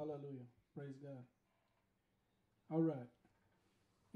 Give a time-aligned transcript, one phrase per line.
[0.00, 0.46] Hallelujah.
[0.74, 1.22] Praise God.
[2.72, 2.96] All right.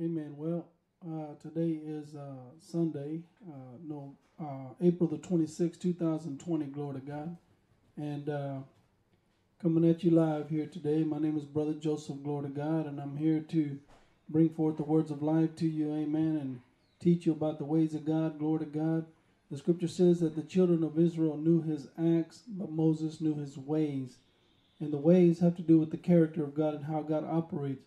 [0.00, 0.34] Amen.
[0.34, 0.64] Well,
[1.06, 6.64] uh, today is uh, Sunday, uh, no, uh, April the 26th, 2020.
[6.66, 7.36] Glory to God.
[7.98, 8.54] And uh,
[9.60, 12.98] coming at you live here today, my name is Brother Joseph, glory to God, and
[12.98, 13.78] I'm here to
[14.30, 15.92] bring forth the words of life to you.
[15.92, 16.38] Amen.
[16.40, 16.60] And
[16.98, 18.38] teach you about the ways of God.
[18.38, 19.04] Glory to God.
[19.50, 23.58] The scripture says that the children of Israel knew his acts, but Moses knew his
[23.58, 24.16] ways
[24.84, 27.84] and the ways have to do with the character of God and how God operates.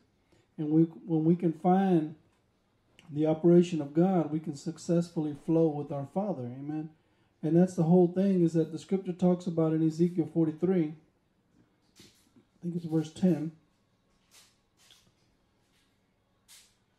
[0.58, 2.16] And we, when we can find
[3.12, 6.44] the operation of God, we can successfully flow with our Father.
[6.44, 6.90] Amen.
[7.44, 10.94] And that's the whole thing is that the scripture talks about in Ezekiel 43,
[12.00, 12.04] I
[12.64, 13.52] think it's verse 10.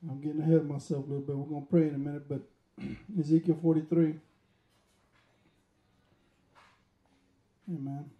[0.09, 1.37] I'm getting ahead of myself a little bit.
[1.37, 2.41] We're going to pray in a minute, but
[3.19, 4.15] Ezekiel 43.
[7.71, 8.11] Amen.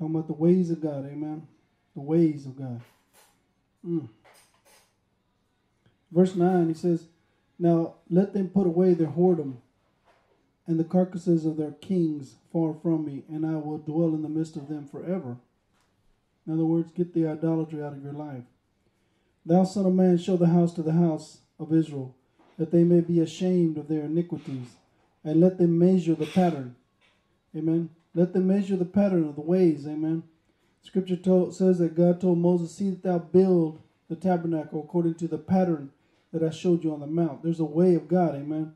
[0.00, 1.46] Talking about the ways of God, amen.
[1.94, 2.80] The ways of God.
[3.86, 4.08] Mm.
[6.10, 7.04] Verse 9, he says,
[7.58, 9.56] Now let them put away their whoredom
[10.66, 14.30] and the carcasses of their kings far from me, and I will dwell in the
[14.30, 15.36] midst of them forever.
[16.46, 18.44] In other words, get the idolatry out of your life.
[19.44, 22.14] Thou son of man, show the house to the house of Israel,
[22.56, 24.76] that they may be ashamed of their iniquities,
[25.22, 26.74] and let them measure the pattern.
[27.54, 27.90] Amen.
[28.14, 29.86] Let them measure the pattern of the ways.
[29.86, 30.24] Amen.
[30.82, 35.28] Scripture told, says that God told Moses, See that thou build the tabernacle according to
[35.28, 35.90] the pattern
[36.32, 37.42] that I showed you on the mount.
[37.42, 38.34] There's a way of God.
[38.34, 38.74] Amen.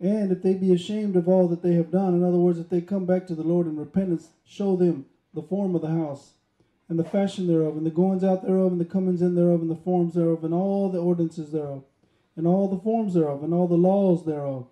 [0.00, 2.70] And if they be ashamed of all that they have done, in other words, if
[2.70, 6.32] they come back to the Lord in repentance, show them the form of the house
[6.90, 9.70] and the fashion thereof, and the goings out thereof, and the comings in thereof, and
[9.70, 11.84] the forms thereof, and all the ordinances thereof,
[12.34, 14.66] and all the forms thereof, and all the laws thereof,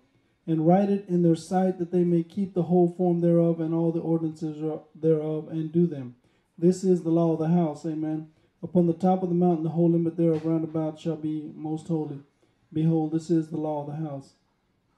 [0.49, 3.71] and write it in their sight that they may keep the whole form thereof, and
[3.71, 4.57] all the ordinances
[4.95, 6.15] thereof, and do them.
[6.57, 7.85] This is the law of the house.
[7.85, 8.29] Amen.
[8.63, 11.87] Upon the top of the mountain, the whole limit thereof round about shall be most
[11.87, 12.19] holy.
[12.73, 14.33] Behold, this is the law of the house.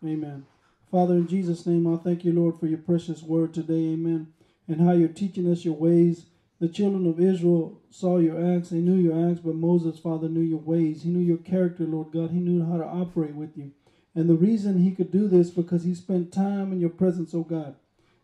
[0.04, 0.46] Amen.
[0.90, 3.94] Father, in Jesus' name, I thank you, Lord, for your precious word today.
[3.94, 4.34] Amen.
[4.70, 6.28] And how you're teaching us your ways.
[6.62, 10.42] The children of Israel saw your acts, they knew your acts, but Moses, Father, knew
[10.42, 11.04] your ways.
[11.04, 12.32] He knew your character, Lord God.
[12.32, 13.72] He knew how to operate with you.
[14.14, 17.44] And the reason he could do this because he spent time in your presence, oh
[17.44, 17.76] God.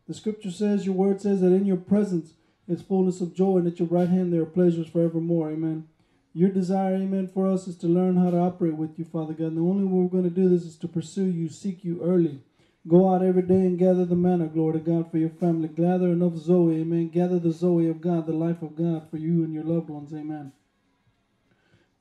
[0.08, 2.34] The scripture says, your word says that in your presence
[2.68, 5.52] is fullness of joy, and at your right hand there are pleasures forevermore.
[5.52, 5.88] Amen.
[6.34, 9.48] Your desire, amen, for us is to learn how to operate with you, Father God.
[9.48, 12.02] And the only way we're going to do this is to pursue you, seek you
[12.04, 12.42] early.
[12.88, 15.68] Go out every day and gather the manna, glory to God, for your family.
[15.68, 17.10] Gather enough Zoe, amen.
[17.10, 20.14] Gather the Zoe of God, the life of God, for you and your loved ones,
[20.14, 20.52] amen.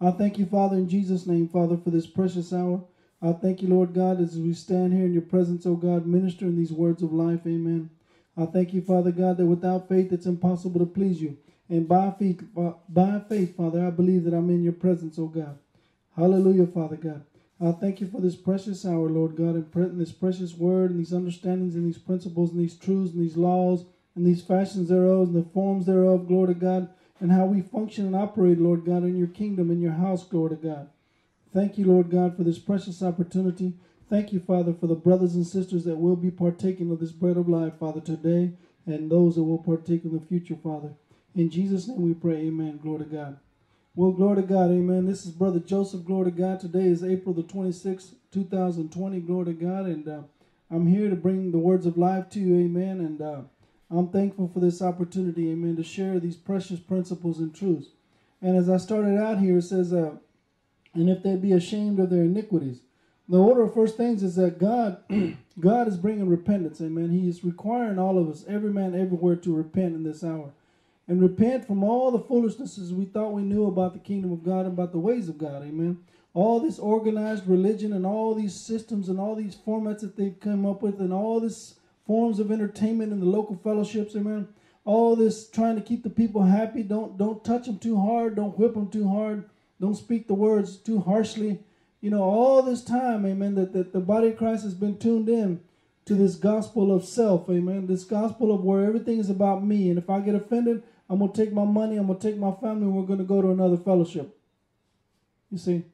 [0.00, 2.85] I thank you, Father, in Jesus' name, Father, for this precious hour.
[3.26, 6.56] I thank you, Lord God, as we stand here in your presence, oh God, ministering
[6.56, 7.90] these words of life, amen.
[8.37, 11.37] I thank you, Father God, that without faith it's impossible to please you.
[11.69, 15.58] And by faith, by faith, Father, I believe that I'm in your presence, oh God.
[16.14, 17.25] Hallelujah, Father God.
[17.61, 21.12] I thank you for this precious hour, Lord God, and this precious word and these
[21.12, 25.34] understandings and these principles and these truths and these laws and these fashions thereof and
[25.34, 29.17] the forms thereof, glory to God, and how we function and operate, Lord God, in
[29.17, 30.90] your kingdom, in your house, glory to God.
[31.56, 33.73] Thank you, Lord God, for this precious opportunity.
[34.11, 37.38] Thank you, Father, for the brothers and sisters that will be partaking of this bread
[37.38, 38.53] of life, Father, today,
[38.85, 40.91] and those that will partake in the future, Father.
[41.35, 42.81] In Jesus' name we pray, amen.
[42.82, 43.38] Glory to God.
[43.94, 45.06] Well, glory to God, amen.
[45.06, 46.61] This is Brother Joseph, glory to God.
[46.61, 49.87] Today is April the 26th, 2020, glory to God.
[49.87, 50.20] And uh,
[50.70, 53.00] I'm here to bring the words of life to you, amen.
[53.00, 53.41] And uh,
[53.91, 57.87] I'm thankful for this opportunity, amen, to share these precious principles and truths.
[58.43, 60.17] And as I started out here, it says, uh,
[60.96, 62.81] and if they be ashamed of their iniquities.
[63.29, 64.98] The order of first things is that God,
[65.60, 66.81] God is bringing repentance.
[66.81, 67.10] Amen.
[67.10, 70.53] He is requiring all of us, every man everywhere, to repent in this hour,
[71.08, 74.60] and repent from all the foolishnesses we thought we knew about the kingdom of God
[74.60, 75.62] and about the ways of God.
[75.62, 75.98] Amen.
[76.34, 80.65] All this organized religion and all these systems and all these formats that they've come
[80.65, 81.76] up with and all this
[82.06, 84.15] forms of entertainment in the local fellowships.
[84.15, 84.46] Amen.
[84.84, 86.84] All this trying to keep the people happy.
[86.84, 88.36] Don't don't touch them too hard.
[88.36, 89.48] Don't whip them too hard.
[89.81, 91.61] Don't speak the words too harshly
[92.01, 95.29] you know, all this time, amen, that, that the body of Christ has been tuned
[95.29, 95.61] in
[96.05, 99.89] to this gospel of self, amen, this gospel of where everything is about me.
[99.89, 102.39] And if I get offended, I'm going to take my money, I'm going to take
[102.39, 104.39] my family, and we're going to go to another fellowship.
[105.51, 105.85] You see?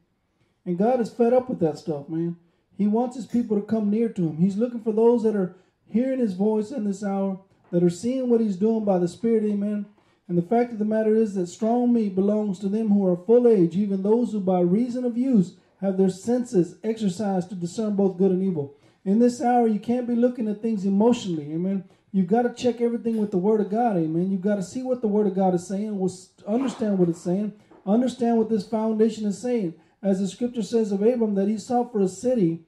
[0.66, 2.36] And God is fed up with that stuff, man.
[2.76, 4.36] He wants his people to come near to him.
[4.36, 5.54] He's looking for those that are
[5.86, 9.44] hearing his voice in this hour, that are seeing what he's doing by the Spirit,
[9.44, 9.86] amen.
[10.28, 13.16] And the fact of the matter is that strong meat belongs to them who are
[13.16, 17.96] full age, even those who by reason of use have their senses exercised to discern
[17.96, 18.76] both good and evil.
[19.04, 21.52] In this hour, you can't be looking at things emotionally.
[21.52, 21.84] Amen.
[22.12, 23.96] You've got to check everything with the Word of God.
[23.96, 24.30] Amen.
[24.30, 26.08] You've got to see what the Word of God is saying,
[26.46, 29.74] understand what it's saying, understand what this foundation is saying.
[30.02, 32.60] As the scripture says of Abram, that he sought for a city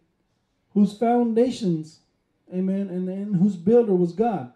[0.73, 2.01] whose foundations,
[2.53, 4.53] amen, and, and whose builder was God.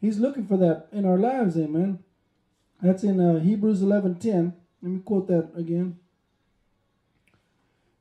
[0.00, 2.00] He's looking for that in our lives, amen.
[2.82, 4.52] That's in uh, Hebrews 11.10.
[4.82, 5.98] Let me quote that again.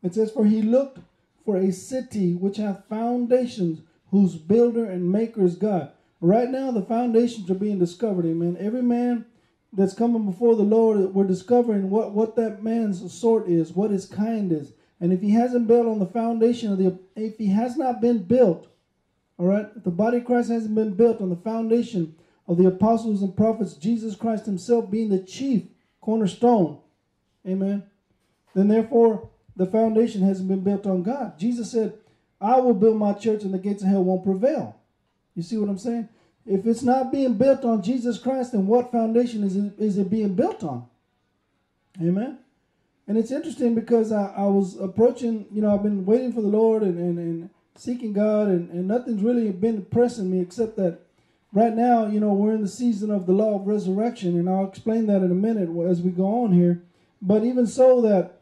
[0.01, 0.97] It says, For he looked
[1.45, 5.91] for a city which hath foundations, whose builder and maker is God.
[6.19, 8.57] Right now, the foundations are being discovered, amen.
[8.59, 9.25] Every man
[9.71, 14.05] that's coming before the Lord, we're discovering what, what that man's sort is, what his
[14.05, 14.73] kind is.
[14.99, 18.23] And if he hasn't built on the foundation of the, if he has not been
[18.23, 18.67] built,
[19.37, 22.15] all right, if the body of Christ hasn't been built on the foundation
[22.51, 25.63] of the apostles and prophets, Jesus Christ himself being the chief
[26.01, 26.79] cornerstone,
[27.47, 27.83] amen,
[28.53, 31.39] then therefore the foundation hasn't been built on God.
[31.39, 31.93] Jesus said,
[32.41, 34.75] I will build my church and the gates of hell won't prevail.
[35.33, 36.09] You see what I'm saying?
[36.45, 40.09] If it's not being built on Jesus Christ, then what foundation is it, is it
[40.09, 40.87] being built on?
[42.01, 42.37] Amen.
[43.07, 46.49] And it's interesting because I, I was approaching, you know, I've been waiting for the
[46.49, 50.99] Lord and, and, and seeking God, and, and nothing's really been pressing me except that
[51.53, 54.67] right now, you know, we're in the season of the law of resurrection, and I'll
[54.67, 56.83] explain that in a minute as we go on here.
[57.21, 58.37] But even so, that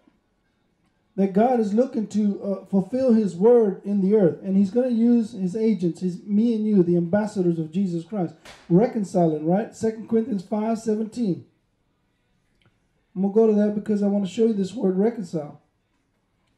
[1.15, 4.89] that God is looking to uh, fulfill His word in the earth, and He's going
[4.89, 8.35] to use His agents, His me and you, the ambassadors of Jesus Christ,
[8.69, 9.45] reconciling.
[9.45, 11.45] Right, Second Corinthians five seventeen.
[13.15, 15.61] I'm gonna go to that because I want to show you this word reconcile.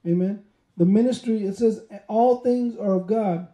[0.06, 0.44] Amen.
[0.78, 3.48] The ministry it says all things are of God.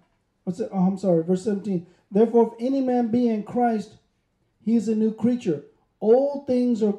[0.43, 0.69] What's it?
[0.73, 1.87] Oh, I'm sorry, verse seventeen.
[2.11, 3.95] Therefore, if any man be in Christ,
[4.63, 5.63] he is a new creature.
[5.99, 6.95] Old things are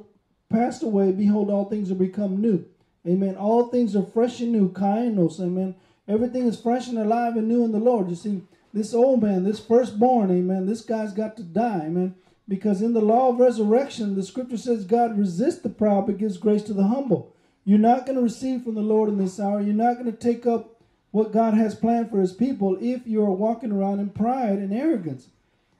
[0.50, 2.64] passed away; behold, all things are become new.
[3.06, 3.36] Amen.
[3.36, 4.70] All things are fresh and new.
[4.70, 5.40] Kainos.
[5.40, 5.74] Amen.
[6.06, 8.08] Everything is fresh and alive and new in the Lord.
[8.08, 12.14] You see, this old man, this firstborn, amen, this guy's got to die, amen.
[12.46, 16.38] Because in the law of resurrection, the scripture says God resists the proud but gives
[16.38, 17.34] grace to the humble.
[17.64, 19.60] You're not going to receive from the Lord in this hour.
[19.60, 20.77] You're not going to take up
[21.10, 25.28] what God has planned for his people if you're walking around in pride and arrogance.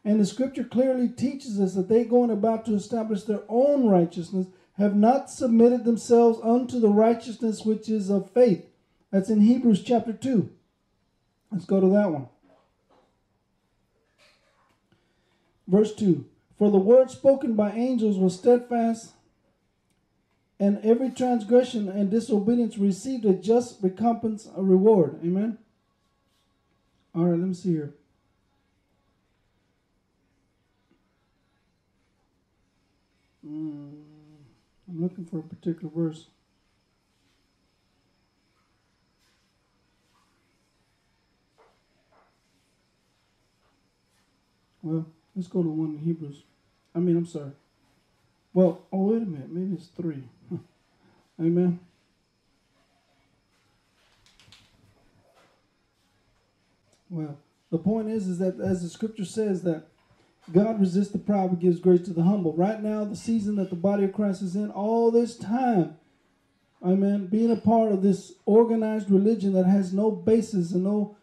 [0.05, 4.47] And the scripture clearly teaches us that they're going about to establish their own righteousness
[4.79, 8.65] have not submitted themselves unto the righteousness which is of faith.
[9.11, 10.49] That's in Hebrews chapter 2.
[11.51, 12.29] Let's go to that one.
[15.67, 16.25] Verse 2
[16.59, 19.13] For the word spoken by angels was steadfast,
[20.61, 25.21] and every transgression and disobedience received a just recompense, a reward.
[25.23, 25.59] Amen.
[27.15, 27.95] All right, let me see here.
[33.47, 33.93] Mm.
[34.88, 36.27] I'm looking for a particular verse.
[44.83, 46.43] Well, let's go to one in Hebrews.
[46.95, 47.53] I mean, I'm sorry.
[48.55, 49.50] Well, oh, wait a minute.
[49.50, 50.25] Maybe it's three.
[51.40, 51.80] Amen.
[57.11, 57.38] Well,
[57.71, 59.85] the point is, is that as the scripture says that
[60.52, 62.54] God resists the proud but gives grace to the humble.
[62.54, 65.97] Right now, the season that the body of Christ is in, all this time,
[66.85, 67.26] Amen.
[67.26, 71.16] Being a part of this organized religion that has no basis and no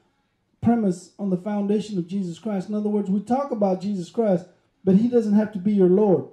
[0.62, 2.67] premise on the foundation of Jesus Christ.
[2.67, 4.48] In other words, we talk about Jesus Christ,
[4.84, 6.25] but he doesn't have to be your Lord.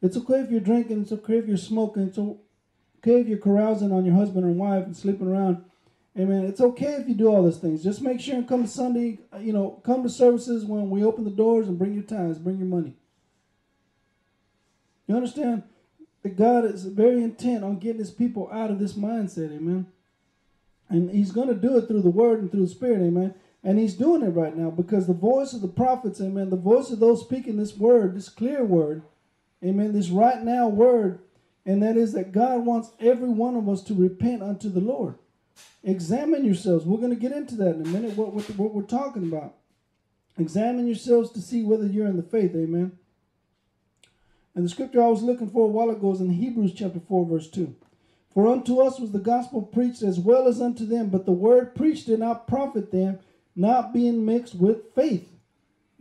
[0.00, 2.18] It's okay if you're drinking, it's okay if you're smoking, it's
[3.02, 5.64] okay if you're carousing on your husband and wife and sleeping around.
[6.18, 6.44] Amen.
[6.44, 7.82] It's okay if you do all these things.
[7.82, 11.24] Just make sure and come to Sunday, you know, come to services when we open
[11.24, 12.94] the doors and bring your tithes, bring your money.
[15.06, 15.62] You understand
[16.22, 19.86] that God is very intent on getting his people out of this mindset, amen.
[20.88, 23.34] And he's going to do it through the word and through the spirit, amen.
[23.62, 26.90] And he's doing it right now because the voice of the prophets, amen, the voice
[26.90, 29.02] of those speaking this word, this clear word,
[29.64, 31.20] amen, this right now word,
[31.66, 35.16] and that is that God wants every one of us to repent unto the Lord.
[35.82, 36.84] Examine yourselves.
[36.84, 39.54] We're going to get into that in a minute, what, what, what we're talking about.
[40.38, 42.98] Examine yourselves to see whether you're in the faith, amen.
[44.54, 47.26] And the scripture I was looking for a while ago is in Hebrews chapter 4,
[47.26, 47.74] verse 2.
[48.32, 51.74] For unto us was the gospel preached as well as unto them, but the word
[51.74, 53.18] preached did not profit them,
[53.56, 55.28] not being mixed with faith.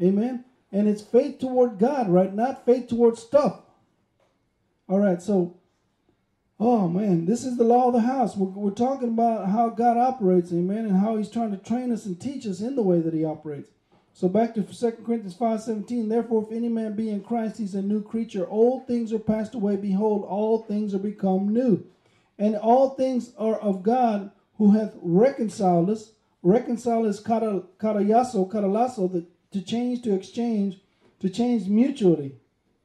[0.01, 0.46] Amen.
[0.72, 2.34] And it's faith toward God, right?
[2.34, 3.62] Not faith toward stuff.
[4.89, 5.55] All right, so,
[6.60, 8.36] oh man, this is the law of the house.
[8.36, 12.08] We're, we're talking about how God operates, amen, and how He's trying to train us
[12.08, 13.69] and teach us in the way that He operates.
[14.13, 17.84] So back to 2 Corinthians 5:17, therefore if any man be in Christ, he's a
[17.84, 18.48] new creature.
[18.50, 21.86] Old things are passed away, behold, all things are become new.
[22.39, 26.13] And all things are of God who hath reconciled us.
[26.41, 30.81] Reconcile is kata, the, to change, to exchange,
[31.19, 32.38] to change mutually.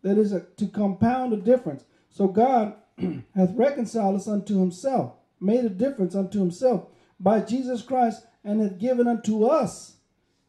[0.03, 1.85] That is a, to compound a difference.
[2.15, 2.75] So God
[3.35, 6.87] hath reconciled us unto himself, made a difference unto himself
[7.21, 9.95] by Jesus Christ, and hath given unto us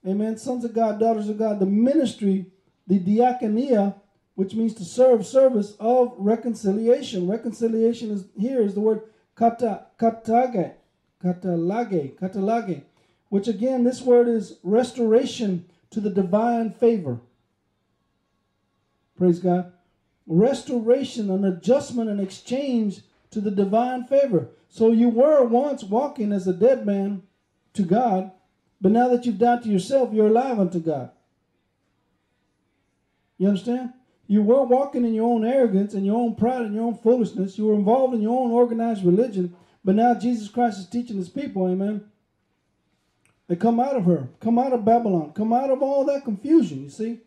[0.07, 0.37] Amen.
[0.37, 2.45] Sons of God, daughters of God, the ministry,
[2.85, 3.95] the diaconia,
[4.35, 7.27] which means to serve, service of reconciliation.
[7.27, 9.01] Reconciliation is here is the word
[9.35, 10.73] kata, katage,
[11.23, 12.83] katalage, katalage,
[13.29, 17.19] which again, this word is restoration to the divine favor.
[19.17, 19.71] Praise God.
[20.27, 23.01] Restoration, an adjustment, an exchange
[23.31, 24.49] to the divine favor.
[24.69, 27.23] So you were once walking as a dead man
[27.73, 28.31] to God,
[28.81, 31.11] but now that you've died to yourself, you're alive unto God.
[33.37, 33.93] You understand?
[34.27, 37.57] You were walking in your own arrogance and your own pride and your own foolishness.
[37.57, 39.55] You were involved in your own organized religion.
[39.83, 42.05] But now Jesus Christ is teaching his people, amen.
[43.47, 46.83] They come out of her, come out of Babylon, come out of all that confusion,
[46.83, 47.19] you see?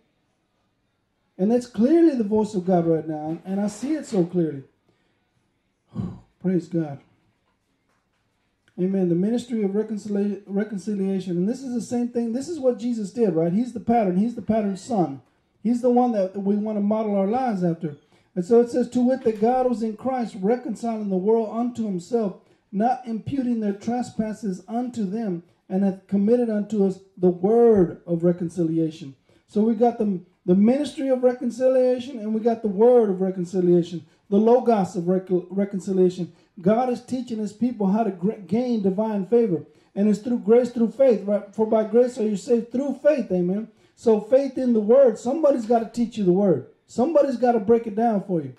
[1.38, 3.38] And that's clearly the voice of God right now.
[3.44, 4.64] And I see it so clearly.
[6.42, 7.00] Praise God.
[8.80, 9.08] Amen.
[9.08, 11.36] The ministry of reconcilia- reconciliation.
[11.36, 12.32] And this is the same thing.
[12.32, 13.52] This is what Jesus did, right?
[13.52, 14.16] He's the pattern.
[14.16, 15.20] He's the pattern son.
[15.62, 17.96] He's the one that we want to model our lives after.
[18.34, 21.84] And so it says, To wit, that God was in Christ, reconciling the world unto
[21.84, 22.36] himself,
[22.70, 29.16] not imputing their trespasses unto them, and hath committed unto us the word of reconciliation.
[29.48, 34.06] So we got the, the ministry of reconciliation, and we got the word of reconciliation,
[34.30, 36.32] the logos of rec- reconciliation.
[36.62, 38.10] God is teaching his people how to
[38.46, 39.64] gain divine favor.
[39.94, 41.54] And it's through grace, through faith, right?
[41.54, 43.68] For by grace are you saved through faith, amen.
[43.94, 46.68] So faith in the word, somebody's got to teach you the word.
[46.86, 48.54] Somebody's got to break it down for you.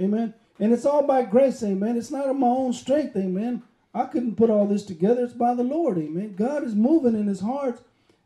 [0.00, 0.32] Amen.
[0.58, 1.98] And it's all by grace, amen.
[1.98, 3.62] It's not of my own strength, amen.
[3.92, 5.22] I couldn't put all this together.
[5.22, 6.36] It's by the Lord, amen.
[6.36, 7.82] God is moving in his heart,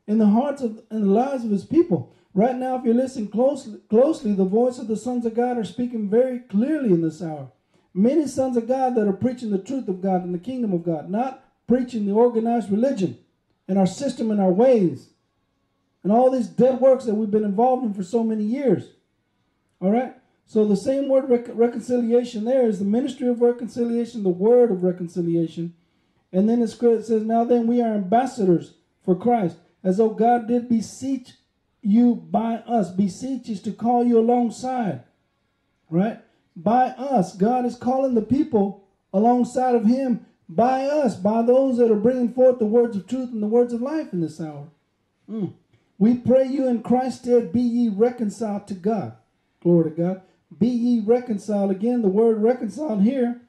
[0.06, 2.12] in the hearts of in the lives of his people.
[2.38, 5.64] Right now, if you're listening closely, closely, the voice of the sons of God are
[5.64, 7.50] speaking very clearly in this hour.
[7.92, 10.84] Many sons of God that are preaching the truth of God and the kingdom of
[10.84, 13.18] God, not preaching the organized religion
[13.66, 15.08] and our system and our ways
[16.04, 18.92] and all these dead works that we've been involved in for so many years.
[19.80, 20.14] All right?
[20.46, 24.84] So the same word rec- reconciliation there is the ministry of reconciliation, the word of
[24.84, 25.74] reconciliation.
[26.32, 30.46] And then the it says, Now then we are ambassadors for Christ, as though God
[30.46, 31.32] did beseech
[31.88, 32.90] you by us.
[32.90, 35.02] beseeches to call you alongside,
[35.88, 36.20] right?
[36.54, 37.34] By us.
[37.34, 42.32] God is calling the people alongside of Him by us, by those that are bringing
[42.32, 44.68] forth the words of truth and the words of life in this hour.
[45.30, 45.54] Mm.
[45.98, 49.16] We pray you in Christ's stead be ye reconciled to God.
[49.62, 50.22] Glory to God.
[50.56, 51.70] Be ye reconciled.
[51.70, 53.40] Again, the word reconciled here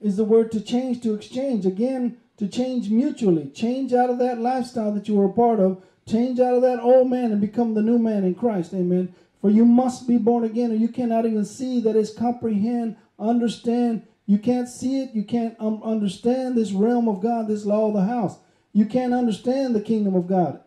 [0.00, 1.64] is the word to change, to exchange.
[1.64, 3.50] Again, to change mutually.
[3.50, 5.82] Change out of that lifestyle that you were a part of.
[6.06, 8.74] Change out of that old man and become the new man in Christ.
[8.74, 9.14] Amen.
[9.40, 14.06] For you must be born again, or you cannot even see that is comprehend, understand.
[14.26, 15.14] You can't see it.
[15.14, 18.38] You can't um, understand this realm of God, this law of the house.
[18.72, 20.60] You can't understand the kingdom of God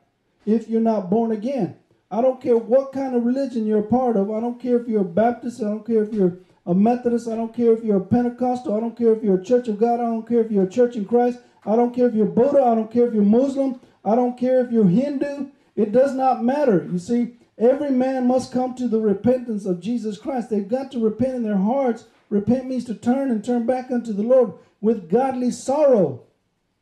[0.46, 1.76] if you're not born again.
[2.10, 4.32] I don't care what kind of religion you're a part of.
[4.32, 5.62] I don't care if you're a Baptist.
[5.62, 7.28] I don't care if you're a Methodist.
[7.28, 8.76] I don't care if you're a Pentecostal.
[8.76, 10.00] I don't care if you're a Church of God.
[10.00, 11.40] I don't care if you're a Church in Christ.
[11.66, 12.64] I don't care if you're Buddha.
[12.64, 13.80] I don't care if you're Muslim.
[14.08, 15.48] I don't care if you're Hindu.
[15.76, 16.88] It does not matter.
[16.90, 20.50] You see, every man must come to the repentance of Jesus Christ.
[20.50, 22.06] They've got to repent in their hearts.
[22.30, 26.22] Repent means to turn and turn back unto the Lord with godly sorrow.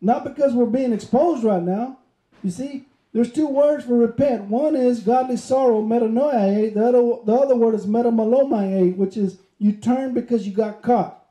[0.02, 1.98] Not because we're being exposed right now.
[2.44, 4.44] You see, there's two words for repent.
[4.44, 6.74] One is godly sorrow, metanoia.
[6.74, 11.26] The other, the other word is metamalomai, which is you turn because you got caught.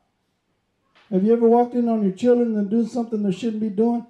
[1.09, 4.05] Have you ever walked in on your children and doing something they shouldn't be doing?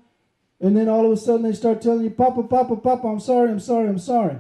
[0.60, 3.52] And then all of a sudden they start telling you, Papa, Papa, Papa, I'm sorry,
[3.52, 4.40] I'm sorry, I'm sorry.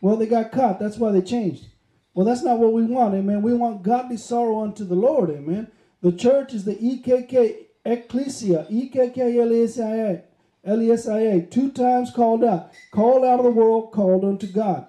[0.00, 0.78] Well, they got caught.
[0.78, 1.66] That's why they changed.
[2.14, 3.42] Well, that's not what we want, amen.
[3.42, 5.70] We want godly sorrow unto the Lord, amen.
[6.02, 10.22] The church is the EKK ecclesia, E-K-K-L-E-S-I-A,
[10.64, 14.86] L-E-S-I-A, two times called out, called out of the world, called unto God.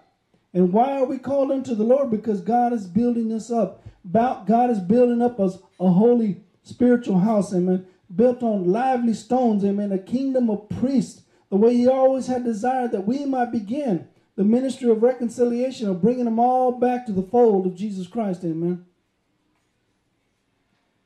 [0.54, 2.12] And why are we called unto the Lord?
[2.12, 3.84] Because God is building us up.
[4.12, 9.91] God is building up us a holy spiritual house, amen, built on lively stones, amen,
[9.91, 14.43] a kingdom of priests, the way He always had desired that we might begin the
[14.43, 18.86] ministry of reconciliation, of bringing them all back to the fold of Jesus Christ, amen.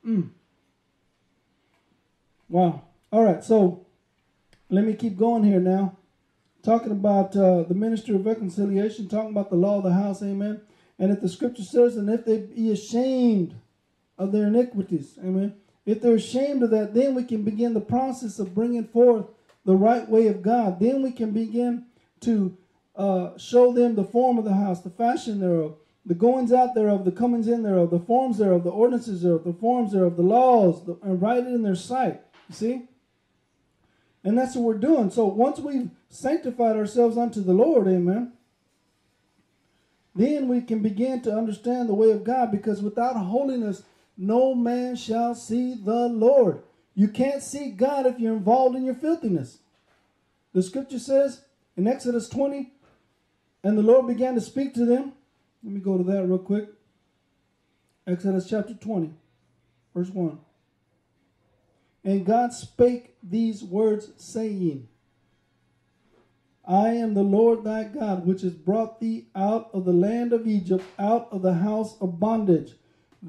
[0.06, 0.30] Mm.
[2.48, 2.82] Wow.
[3.12, 3.86] All right, so
[4.70, 5.96] let me keep going here now.
[6.62, 10.60] Talking about uh, the ministry of reconciliation, talking about the law of the house, amen.
[10.98, 13.54] And if the scripture says, and if they be ashamed
[14.18, 15.54] of their iniquities, amen.
[15.86, 19.26] If they're ashamed of that, then we can begin the process of bringing forth
[19.64, 20.80] the right way of God.
[20.80, 21.86] Then we can begin
[22.20, 22.56] to
[22.96, 27.04] uh, show them the form of the house, the fashion thereof, the goings out thereof,
[27.04, 30.84] the comings in thereof, the forms thereof, the ordinances thereof, the forms thereof, the laws,
[30.84, 32.20] the, and write it in their sight.
[32.48, 32.82] You see?
[34.24, 35.10] And that's what we're doing.
[35.10, 38.32] So once we've sanctified ourselves unto the Lord, amen,
[40.16, 43.82] then we can begin to understand the way of God because without holiness,
[44.16, 46.62] no man shall see the Lord.
[46.94, 49.58] You can't see God if you're involved in your filthiness.
[50.52, 51.42] The scripture says
[51.76, 52.72] in Exodus 20,
[53.62, 55.12] and the Lord began to speak to them.
[55.62, 56.68] Let me go to that real quick.
[58.06, 59.12] Exodus chapter 20,
[59.94, 60.38] verse 1.
[62.04, 64.88] And God spake these words, saying,
[66.64, 70.46] I am the Lord thy God, which has brought thee out of the land of
[70.46, 72.74] Egypt, out of the house of bondage.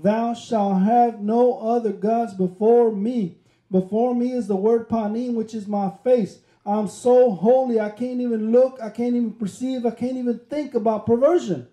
[0.03, 3.37] Thou shalt have no other gods before me.
[3.71, 6.39] Before me is the word panim, which is my face.
[6.65, 10.75] I'm so holy, I can't even look, I can't even perceive, I can't even think
[10.75, 11.67] about perversion.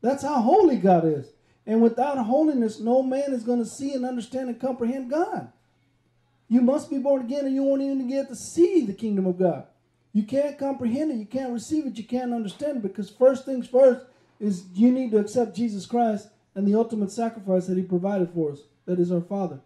[0.00, 1.26] That's how holy God is.
[1.66, 5.52] And without holiness, no man is going to see and understand and comprehend God.
[6.48, 9.38] You must be born again, and you won't even get to see the kingdom of
[9.38, 9.66] God.
[10.12, 13.66] You can't comprehend it, you can't receive it, you can't understand it, because first things
[13.66, 14.06] first
[14.40, 18.52] is you need to accept Jesus Christ and the ultimate sacrifice that He provided for
[18.52, 18.60] us.
[18.86, 19.60] That is our Father.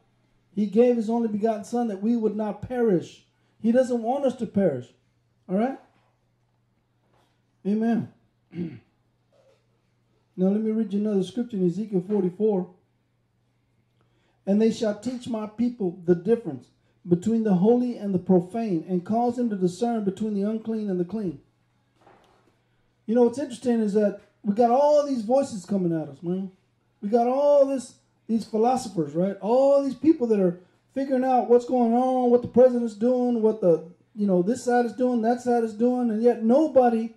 [0.54, 3.24] He gave His only begotten Son that we would not perish.
[3.60, 4.86] He doesn't want us to perish.
[5.48, 5.78] All right?
[7.66, 8.12] Amen.
[10.38, 12.70] Now let me read you another scripture in Ezekiel 44.
[14.46, 16.68] And they shall teach my people the difference
[17.08, 21.00] between the holy and the profane, and cause them to discern between the unclean and
[21.00, 21.40] the clean.
[23.06, 26.50] You know what's interesting is that we got all these voices coming at us, man.
[27.02, 29.36] We got all this these philosophers, right?
[29.42, 30.58] All these people that are
[30.94, 33.84] figuring out what's going on, what the president's doing, what the
[34.14, 37.10] you know this side is doing, that side is doing, and yet nobody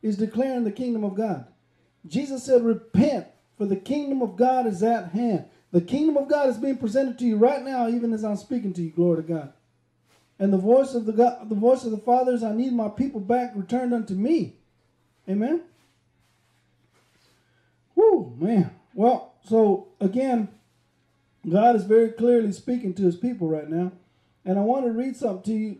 [0.00, 1.46] is declaring the kingdom of God.
[2.06, 3.26] Jesus said, Repent,
[3.58, 5.44] for the kingdom of God is at hand.
[5.72, 8.72] The kingdom of God is being presented to you right now, even as I'm speaking
[8.74, 8.90] to you.
[8.92, 9.52] Glory to God.
[10.38, 13.20] And the voice of the God, the voice of the fathers, I need my people
[13.20, 14.54] back returned unto me.
[15.28, 15.60] Amen.
[17.96, 18.70] Whoo, man.
[18.94, 20.48] Well, so again,
[21.48, 23.92] God is very clearly speaking to his people right now.
[24.44, 25.78] And I want to read something to you.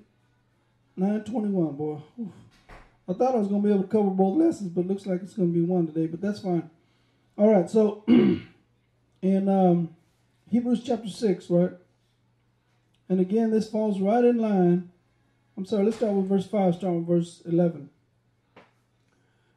[0.96, 1.98] 921, boy.
[3.08, 5.22] I thought I was going to be able to cover both lessons, but looks like
[5.22, 6.70] it's going to be one today, but that's fine.
[7.36, 9.94] All right, so in um,
[10.50, 11.72] Hebrews chapter 6, right?
[13.08, 14.90] And again, this falls right in line.
[15.56, 17.90] I'm sorry, let's start with verse 5, start with verse 11.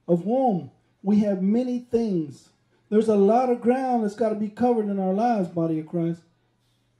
[0.07, 2.49] Of whom we have many things.
[2.89, 5.87] There's a lot of ground that's got to be covered in our lives, body of
[5.87, 6.21] Christ.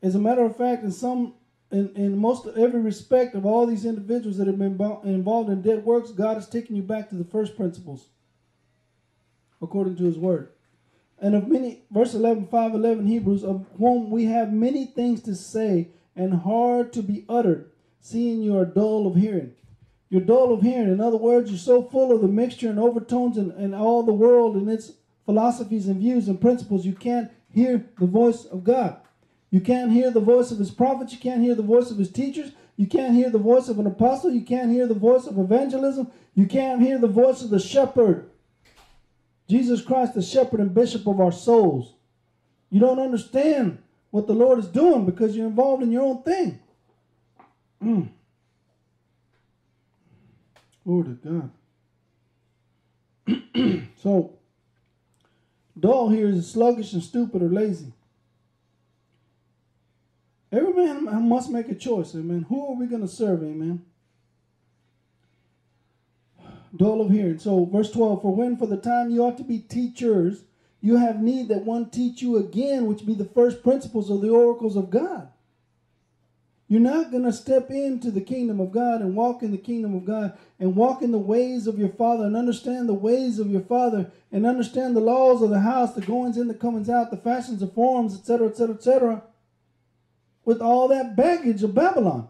[0.02, 1.34] As a matter of fact, in some
[1.72, 5.86] in, in most every respect of all these individuals that have been involved in dead
[5.86, 8.08] works, God has taken you back to the first principles,
[9.62, 10.50] according to his word.
[11.22, 15.36] And of many, verse 11, 5, 11, Hebrews, of whom we have many things to
[15.36, 19.54] say and hard to be uttered, seeing you are dull of hearing.
[20.10, 20.90] You're dull of hearing.
[20.90, 24.14] In other words, you're so full of the mixture and overtones and, and all the
[24.14, 24.94] world and its
[25.26, 28.98] philosophies and views and principles, you can't hear the voice of God.
[29.52, 31.14] You can't hear the voice of his prophets.
[31.14, 32.52] You can't hear the voice of his teachers.
[32.78, 34.32] You can't hear the voice of an apostle.
[34.32, 36.12] You can't hear the voice of evangelism.
[36.34, 38.30] You can't hear the voice of the shepherd.
[39.48, 41.94] Jesus Christ, the shepherd and bishop of our souls.
[42.72, 43.80] You don't understand
[44.12, 46.60] what the Lord is doing because you're involved in your own thing.
[47.84, 48.10] Mm.
[50.90, 51.50] Glory to
[53.28, 53.88] God.
[54.02, 54.34] so,
[55.80, 57.94] dull here is sluggish and stupid or lazy.
[60.52, 62.48] Every man must make a choice, amen.
[62.50, 63.86] Who are we going to serve, amen?
[66.76, 67.38] Dull of hearing.
[67.38, 70.42] So, verse 12 For when for the time you ought to be teachers,
[70.82, 74.32] you have need that one teach you again, which be the first principles of the
[74.32, 75.28] oracles of God.
[76.70, 79.96] You're not going to step into the kingdom of God and walk in the kingdom
[79.96, 83.50] of God and walk in the ways of your Father and understand the ways of
[83.50, 87.10] your Father and understand the laws of the house, the goings in, the comings out,
[87.10, 89.24] the fashions, the forms, etc., etc., etc.,
[90.46, 92.28] with all that baggage of Babylon.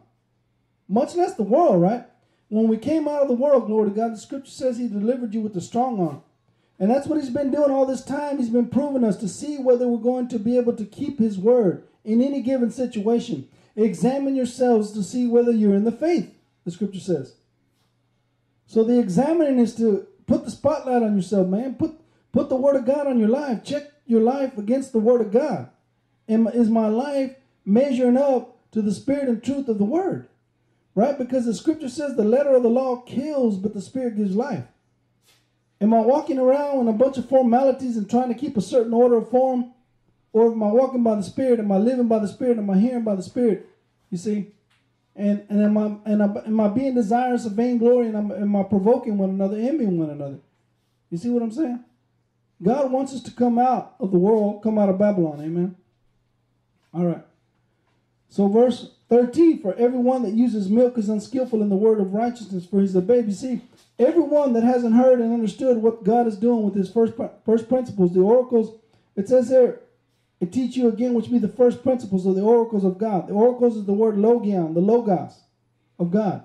[0.87, 2.05] Much less the world, right?
[2.47, 5.33] When we came out of the world, glory to God, the scripture says he delivered
[5.33, 6.23] you with the strong arm.
[6.79, 8.37] And that's what he's been doing all this time.
[8.37, 11.37] He's been proving us to see whether we're going to be able to keep his
[11.37, 13.49] word in any given situation.
[13.83, 16.33] Examine yourselves to see whether you're in the faith,
[16.65, 17.35] the scripture says.
[18.67, 21.75] So the examining is to put the spotlight on yourself, man.
[21.75, 21.99] Put
[22.31, 23.63] put the word of God on your life.
[23.63, 25.69] Check your life against the word of God.
[26.27, 30.27] Am, is my life measuring up to the spirit and truth of the word?
[30.93, 31.17] Right?
[31.17, 34.65] Because the scripture says the letter of the law kills, but the spirit gives life.
[35.81, 38.93] Am I walking around in a bunch of formalities and trying to keep a certain
[38.93, 39.73] order of form?
[40.33, 41.59] Or am I walking by the Spirit?
[41.59, 42.57] Am I living by the Spirit?
[42.57, 43.67] Am I hearing by the Spirit?
[44.09, 44.51] You see?
[45.15, 48.55] And and am I and am, am I being desirous of vainglory and am, am
[48.55, 50.39] I provoking one another, envying one another?
[51.09, 51.83] You see what I'm saying?
[52.61, 55.41] God wants us to come out of the world, come out of Babylon.
[55.41, 55.75] Amen.
[56.93, 57.23] All right.
[58.27, 62.65] So verse 13, for everyone that uses milk is unskillful in the word of righteousness,
[62.65, 63.31] for he's a baby.
[63.31, 63.61] See,
[63.97, 67.13] everyone that hasn't heard and understood what God is doing with his first
[67.45, 68.79] first principles, the oracles,
[69.15, 69.81] it says there,
[70.39, 73.27] it teach you again, which be the first principles of the oracles of God.
[73.27, 75.33] The oracles is the word logion, the logos
[75.97, 76.43] of God.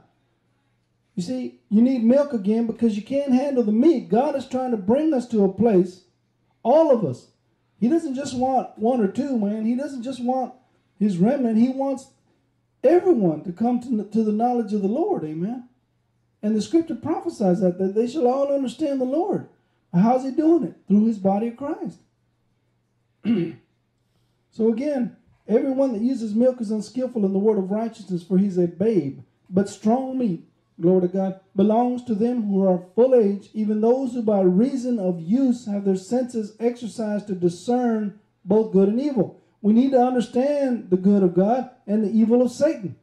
[1.15, 4.09] You see, you need milk again because you can't handle the meat.
[4.09, 6.03] God is trying to bring us to a place,
[6.65, 7.29] all of us.
[7.79, 9.65] He doesn't just want one or two, man.
[9.65, 10.55] He doesn't just want
[10.99, 11.59] his remnant.
[11.59, 12.09] He wants
[12.83, 15.25] everyone to come to, to the knowledge of the Lord.
[15.25, 15.69] Amen.
[16.43, 19.49] And the scripture prophesies that, that they shall all understand the Lord.
[19.93, 20.75] How's he doing it?
[20.89, 21.99] Through his body of Christ.
[24.55, 25.17] So again,
[25.49, 29.19] everyone that uses milk is unskillful in the word of righteousness, for he's a babe.
[29.51, 30.47] But strong meat,
[30.81, 35.01] glory to God, belongs to them who are full age, even those who by reason
[35.01, 39.41] of use have their senses exercised to discern both good and evil.
[39.61, 42.95] We need to understand the good of God and the evil of Satan.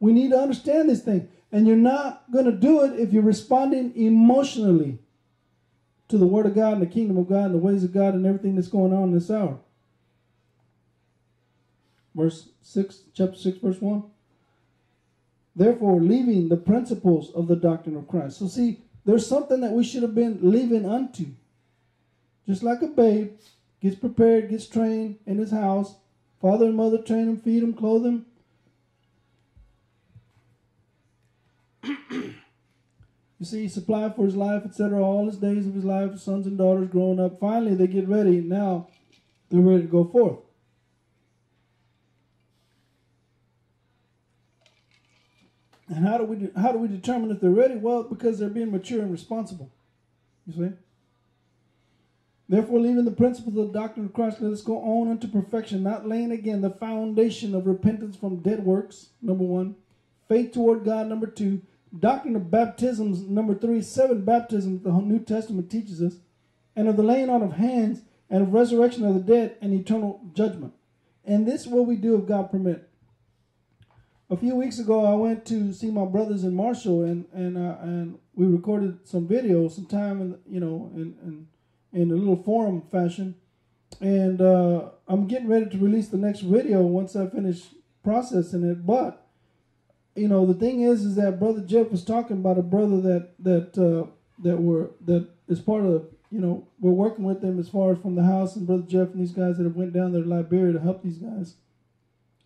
[0.00, 1.28] We need to understand this thing.
[1.52, 4.98] And you're not going to do it if you're responding emotionally
[6.08, 8.14] to the Word of God and the kingdom of God and the ways of God
[8.14, 9.60] and everything that's going on in this hour
[12.14, 14.02] verse 6, chapter 6, verse 1.
[15.54, 18.38] Therefore, leaving the principles of the doctrine of Christ.
[18.38, 21.26] So, see, there's something that we should have been leaving unto.
[22.46, 23.32] Just like a babe
[23.80, 25.96] gets prepared, gets trained in his house,
[26.40, 28.26] father and mother train him, feed him, clothe him.
[33.38, 36.58] you see, supply for his life, etc., all his days of his life, sons and
[36.58, 37.38] daughters growing up.
[37.40, 38.40] Finally, they get ready.
[38.40, 38.88] Now,
[39.50, 40.38] they're ready to go forth.
[45.88, 47.76] And how do we de- how do we determine if they're ready?
[47.76, 49.70] Well, because they're being mature and responsible.
[50.46, 50.74] You see.
[52.48, 55.82] Therefore, leaving the principles of the doctrine of Christ, let us go on unto perfection,
[55.82, 59.08] not laying again the foundation of repentance from dead works.
[59.20, 59.76] Number one,
[60.28, 61.08] faith toward God.
[61.08, 61.60] Number two,
[61.98, 63.20] doctrine of baptisms.
[63.20, 66.16] Number three, seven baptisms the New Testament teaches us,
[66.74, 70.20] and of the laying on of hands and of resurrection of the dead and eternal
[70.34, 70.72] judgment.
[71.24, 72.87] And this is what we do if God permit
[74.30, 77.76] a few weeks ago, I went to see my brothers in Marshall, and and uh,
[77.80, 81.46] and we recorded some video, some time, in you know, in
[81.92, 83.34] in, in a little forum fashion,
[84.00, 87.68] and uh, I'm getting ready to release the next video once I finish
[88.04, 88.84] processing it.
[88.86, 89.26] But
[90.14, 93.30] you know, the thing is, is that brother Jeff was talking about a brother that
[93.38, 94.10] that uh,
[94.42, 97.98] that were that is part of you know we're working with them as far as
[97.98, 100.28] from the house and brother Jeff and these guys that have went down there to
[100.28, 101.54] Liberia to help these guys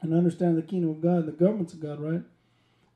[0.03, 2.23] and understand the kingdom of God the governments of God, right?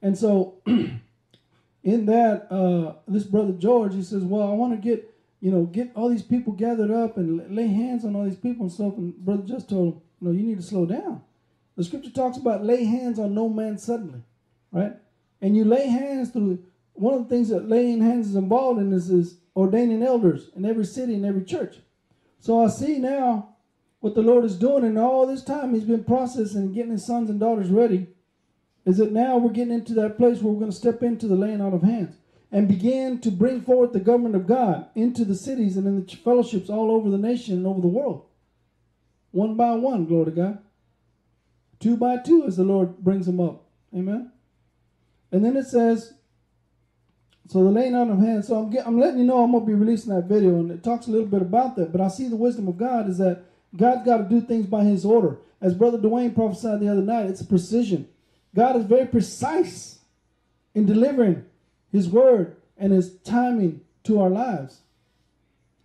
[0.03, 5.13] And so, in that, uh, this brother George, he says, "Well, I want to get
[5.41, 8.65] you know, get all these people gathered up and lay hands on all these people
[8.65, 8.97] and stuff.
[8.97, 11.23] And brother just told him, no, you need to slow down.
[11.77, 14.23] The scripture talks about lay hands on no man suddenly,
[14.73, 14.95] right?
[15.43, 16.65] And you lay hands through
[16.95, 20.65] one of the things that laying hands is involved in is, is ordaining elders in
[20.65, 21.77] every city and every church.
[22.41, 23.56] So I see now
[24.07, 27.05] what the Lord is doing, and all this time He's been processing and getting His
[27.05, 28.07] sons and daughters ready.
[28.85, 31.35] Is that now we're getting into that place where we're going to step into the
[31.35, 32.15] laying out of hands
[32.53, 36.17] and begin to bring forth the government of God into the cities and in the
[36.19, 38.27] fellowships all over the nation and over the world.
[39.33, 40.59] One by one, glory to God.
[41.81, 43.65] Two by two as the Lord brings them up.
[43.93, 44.31] Amen.
[45.33, 46.15] And then it says,
[47.49, 48.47] so the laying on of hands.
[48.47, 50.71] So I'm, get, I'm letting you know I'm going to be releasing that video, and
[50.71, 51.91] it talks a little bit about that.
[51.91, 53.45] But I see the wisdom of God is that
[53.77, 55.39] God's got to do things by His order.
[55.61, 58.09] As Brother Dwayne prophesied the other night, it's precision.
[58.55, 60.01] God is very precise
[60.75, 61.45] in delivering
[61.93, 64.81] His word and His timing to our lives.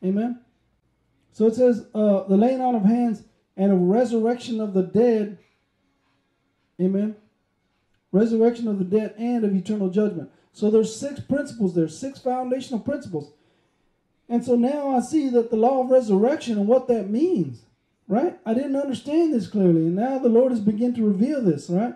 [0.04, 0.40] Amen.
[1.34, 3.24] So it says uh, the laying on of hands
[3.56, 5.38] and a resurrection of the dead.
[6.80, 7.16] Amen.
[8.12, 10.30] Resurrection of the dead and of eternal judgment.
[10.54, 13.32] So there's six principles there, six foundational principles.
[14.28, 17.64] And so now I see that the law of resurrection and what that means,
[18.12, 18.38] right?
[18.46, 21.96] I didn't understand this clearly, and now the Lord has begun to reveal this, right?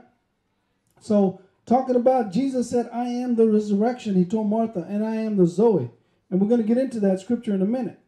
[1.01, 5.35] So talking about Jesus said, I am the resurrection, he told Martha, and I am
[5.35, 5.91] the Zoe.
[6.29, 7.99] And we're going to get into that scripture in a minute.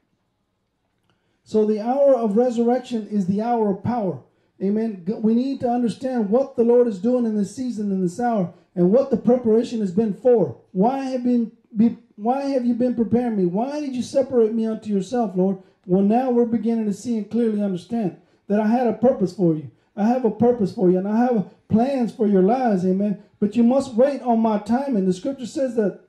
[1.43, 4.21] So the hour of resurrection is the hour of power.
[4.63, 5.03] Amen.
[5.21, 8.53] We need to understand what the Lord is doing in this season, in this hour,
[8.73, 10.57] and what the preparation has been for.
[10.71, 13.45] Why have been be, why have you been preparing me?
[13.45, 15.57] Why did you separate me unto yourself, Lord?
[15.87, 19.55] Well, now we're beginning to see and clearly understand that I had a purpose for
[19.55, 19.71] you.
[19.95, 23.23] I have a purpose for you, and I have plans for your lives, amen.
[23.39, 25.05] But you must wait on my timing.
[25.05, 26.01] The scripture says that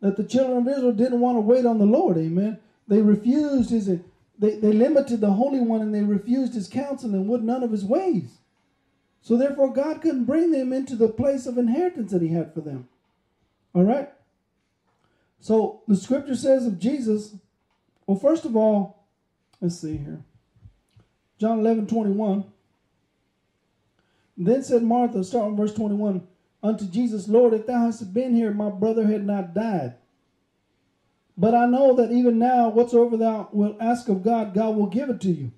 [0.00, 2.58] that the children of Israel didn't want to wait on the Lord, amen.
[2.88, 7.28] They refused his they, they limited the Holy One and they refused his counsel and
[7.28, 8.38] would none of his ways.
[9.20, 12.60] So therefore God couldn't bring them into the place of inheritance that he had for
[12.60, 12.88] them.
[13.74, 14.10] All right?
[15.38, 17.36] So the scripture says of Jesus,
[18.06, 19.06] well, first of all,
[19.60, 20.22] let's see here.
[21.38, 22.44] John 11, 21.
[24.36, 26.26] Then said Martha, starting verse 21,
[26.62, 29.94] unto Jesus, Lord, if thou hadst been here, my brother had not died.
[31.36, 35.10] But I know that even now, whatsoever thou wilt ask of God, God will give
[35.10, 35.52] it to you.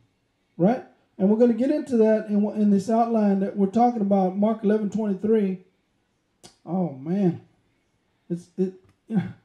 [0.57, 0.85] Right?
[1.19, 4.37] And we're going to get into that in, in this outline that we're talking about,
[4.37, 5.61] Mark 11, 23.
[6.67, 7.41] Oh, man.
[8.31, 8.75] It's, it,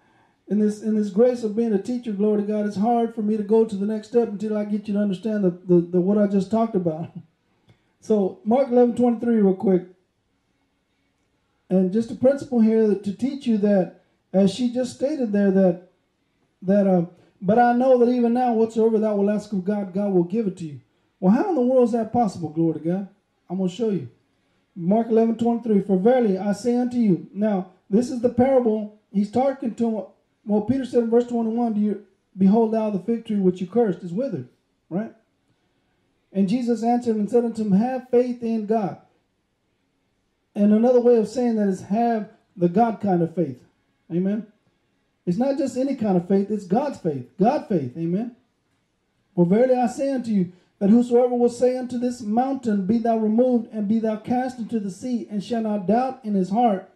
[0.49, 3.21] in this in this grace of being a teacher, glory to God, it's hard for
[3.21, 5.81] me to go to the next step until I get you to understand the, the,
[5.81, 7.11] the what I just talked about.
[8.01, 9.83] So Mark 11, 23 real quick.
[11.69, 15.89] And just a principle here to teach you that, as she just stated there, that
[16.61, 17.05] that uh,
[17.41, 20.47] but I know that even now, whatsoever thou will ask of God, God will give
[20.47, 20.79] it to you.
[21.19, 23.07] Well, how in the world is that possible, glory to God?
[23.49, 24.09] I'm going to show you.
[24.75, 25.81] Mark 11, 23.
[25.81, 28.97] For verily I say unto you, now this is the parable.
[29.11, 30.07] He's talking to.
[30.49, 33.67] Well, Peter said in verse 21, Do you behold thou the fig tree which you
[33.67, 34.49] cursed is withered,
[34.89, 35.13] right?
[36.33, 38.97] And Jesus answered and said unto him, Have faith in God.
[40.55, 43.61] And another way of saying that is have the God kind of faith.
[44.11, 44.47] Amen.
[45.27, 47.29] It's not just any kind of faith, it's God's faith.
[47.39, 47.95] God faith.
[47.95, 48.35] Amen.
[49.35, 53.19] For verily I say unto you, that whosoever will say unto this mountain, Be thou
[53.19, 56.89] removed, and be thou cast into the sea, and shall not doubt in his heart,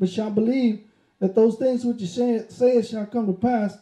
[0.00, 0.82] but shall believe
[1.24, 3.78] that those things which he saith shall come to pass,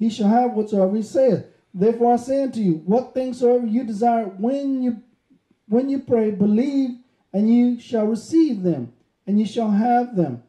[0.00, 1.46] he shall have whatsoever he saith.
[1.72, 5.00] Therefore I say unto you, what things soever you desire when you
[5.68, 6.98] when you pray, believe,
[7.32, 8.92] and you shall receive them,
[9.28, 10.42] and you shall have them.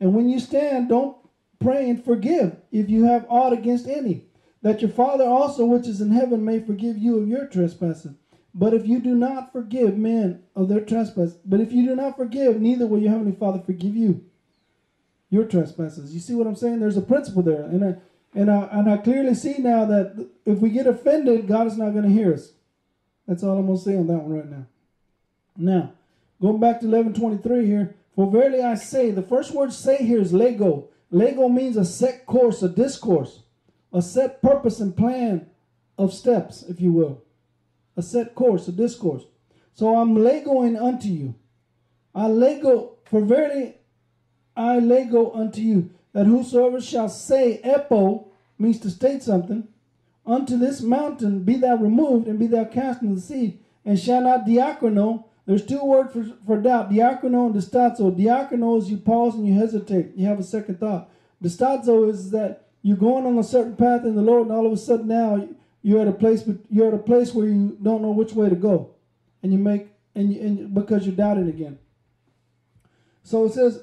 [0.00, 1.18] And when you stand, don't
[1.60, 4.24] pray and forgive if you have aught against any,
[4.62, 8.14] that your Father also which is in heaven may forgive you of your trespasses.
[8.54, 12.16] But if you do not forgive men of their trespass, but if you do not
[12.16, 14.24] forgive, neither will your heavenly Father forgive you
[15.32, 16.12] your trespasses.
[16.12, 16.80] You see what I'm saying?
[16.80, 17.96] There's a principle there, and I,
[18.38, 21.92] and I, and I clearly see now that if we get offended, God is not
[21.92, 22.52] going to hear us.
[23.26, 24.66] That's all I'm going to say on that one right now.
[25.56, 25.92] Now,
[26.40, 27.96] going back to 11:23 here.
[28.14, 30.90] For verily I say, the first word say here is lego.
[31.10, 33.40] Lego means a set course, a discourse,
[33.90, 35.46] a set purpose and plan
[35.96, 37.22] of steps, if you will.
[37.96, 39.24] A set course, a discourse.
[39.72, 41.34] So I'm legoing unto you.
[42.14, 43.76] I lego, for verily
[44.56, 48.26] I lego unto you, that whosoever shall say, epo,
[48.58, 49.66] means to state something,
[50.26, 54.22] unto this mountain be thou removed, and be thou cast into the sea, and shall
[54.22, 55.24] not diacono.
[55.46, 58.16] There's two words for, for doubt, diacono and distazo.
[58.16, 61.10] Diacono is you pause and you hesitate, you have a second thought.
[61.42, 64.72] Distazo is that you're going on a certain path in the Lord, and all of
[64.72, 65.48] a sudden now
[65.82, 68.48] you're at a place, but you're at a place where you don't know which way
[68.48, 68.90] to go,
[69.42, 71.78] and you make and, you, and because you're doubting again.
[73.24, 73.82] So it says,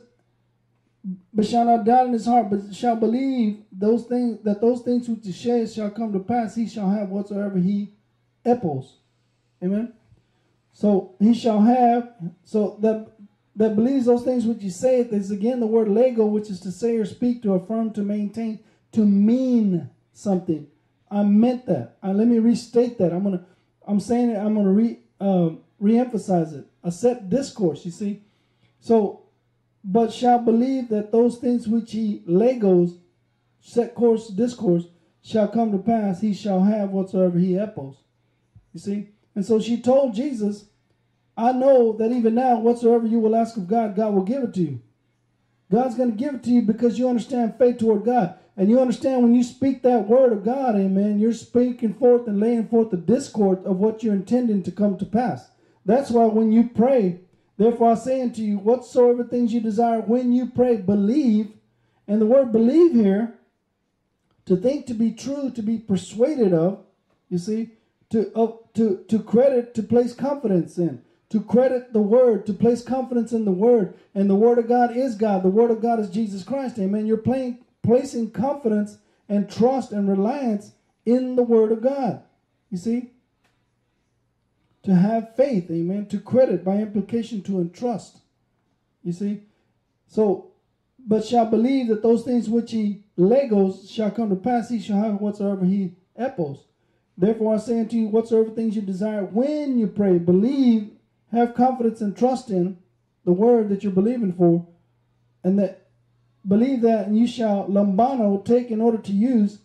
[1.34, 5.08] but shall not doubt in his heart, but shall believe those things that those things
[5.08, 6.56] which he says shall come to pass.
[6.56, 7.93] He shall have whatsoever he
[8.45, 8.98] epos.
[9.63, 9.93] Amen.
[10.74, 12.13] So he shall have.
[12.43, 13.08] So that
[13.56, 16.72] that believes those things which he saith is again the word lego, which is to
[16.72, 18.60] say or speak, to affirm, to maintain,
[18.93, 20.67] to mean something.
[21.12, 21.98] I meant that.
[22.04, 23.12] Uh, let me restate that.
[23.12, 23.45] I'm gonna.
[23.88, 24.38] I'm saying it.
[24.38, 26.65] I'm gonna re um, reemphasize it.
[26.84, 27.86] A set discourse.
[27.86, 28.24] You see.
[28.80, 29.24] So
[29.91, 32.99] but shall believe that those things which he legos,
[33.60, 34.86] set course discourse,
[35.23, 37.95] shall come to pass, he shall have whatsoever he epos.
[38.71, 39.10] You see?
[39.34, 40.65] And so she told Jesus,
[41.36, 44.54] I know that even now, whatsoever you will ask of God, God will give it
[44.54, 44.82] to you.
[45.71, 48.36] God's going to give it to you because you understand faith toward God.
[48.56, 52.39] And you understand when you speak that word of God, amen, you're speaking forth and
[52.39, 55.49] laying forth the discord of what you're intending to come to pass.
[55.84, 57.21] That's why when you pray,
[57.60, 61.52] Therefore I say unto you, whatsoever things you desire when you pray, believe.
[62.08, 63.36] And the word believe here,
[64.45, 66.80] to think to be true, to be persuaded of,
[67.30, 67.72] you see,
[68.12, 71.01] to, uh, to, to credit, to place confidence in,
[71.32, 73.93] to credit the word, to place confidence in the word.
[74.16, 75.43] And the word of God is God.
[75.43, 76.80] The word of God is Jesus Christ.
[76.80, 77.05] Amen.
[77.05, 80.72] You're playing, placing confidence and trust and reliance
[81.05, 82.24] in the word of God.
[82.72, 83.12] You see?
[84.84, 88.19] To have faith, amen, to credit, by implication, to entrust.
[89.03, 89.41] You see?
[90.07, 90.51] So,
[91.05, 95.01] but shall believe that those things which he legos shall come to pass, he shall
[95.01, 96.59] have whatsoever he epos.
[97.17, 100.91] Therefore I say unto you, whatsoever things you desire when you pray, believe,
[101.32, 102.77] have confidence and trust in
[103.25, 104.67] the word that you're believing for,
[105.43, 105.88] and that
[106.47, 109.59] believe that and you shall lambano take in order to use,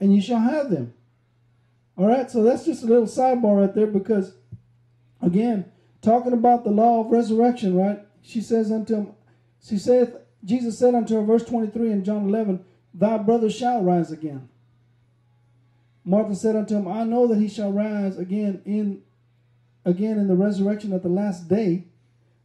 [0.00, 0.93] and you shall have them.
[1.96, 4.34] All right, so that's just a little sidebar right there because,
[5.22, 5.70] again,
[6.02, 8.00] talking about the law of resurrection, right?
[8.22, 9.12] She says unto him,
[9.62, 14.10] she saith, Jesus said unto her, verse 23 in John 11, Thy brother shall rise
[14.10, 14.48] again.
[16.04, 19.02] Martha said unto him, I know that he shall rise again in
[19.86, 21.84] again in the resurrection at the last day.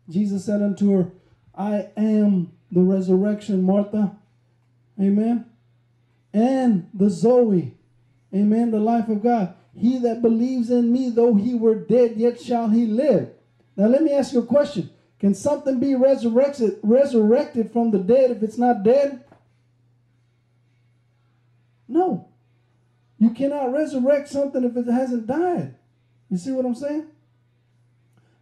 [0.10, 1.12] Jesus said unto her,
[1.54, 4.16] I am the resurrection, Martha.
[5.00, 5.46] Amen.
[6.34, 7.76] And the Zoe.
[8.34, 8.72] Amen.
[8.72, 9.56] The life of God.
[9.76, 13.30] He that believes in me, though he were dead, yet shall he live.
[13.76, 14.90] Now let me ask you a question.
[15.20, 19.24] Can something be resurrected resurrected from the dead if it's not dead?
[21.88, 22.30] No.
[23.18, 25.76] You cannot resurrect something if it hasn't died.
[26.30, 27.08] You see what I'm saying?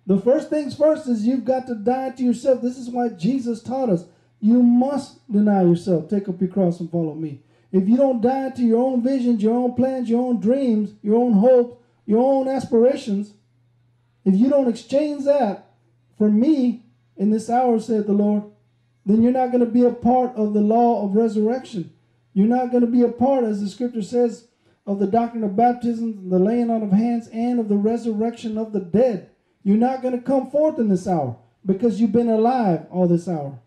[0.05, 2.61] The first things first is you've got to die to yourself.
[2.61, 4.05] This is why Jesus taught us.
[4.39, 7.41] You must deny yourself, take up your cross and follow me.
[7.77, 11.17] If you don't die to your own visions, your own plans, your own dreams, your
[11.17, 13.33] own hopes, your own aspirations,
[14.25, 15.69] if you don't exchange that
[16.17, 18.45] for me in this hour, said the Lord,
[19.05, 21.93] then you're not going to be a part of the law of resurrection.
[22.33, 24.47] You're not going to be a part, as the scripture says,
[24.87, 28.73] of the doctrine of baptism, the laying on of hands, and of the resurrection of
[28.73, 29.29] the dead.
[29.61, 33.27] You're not going to come forth in this hour because you've been alive all this
[33.27, 33.59] hour.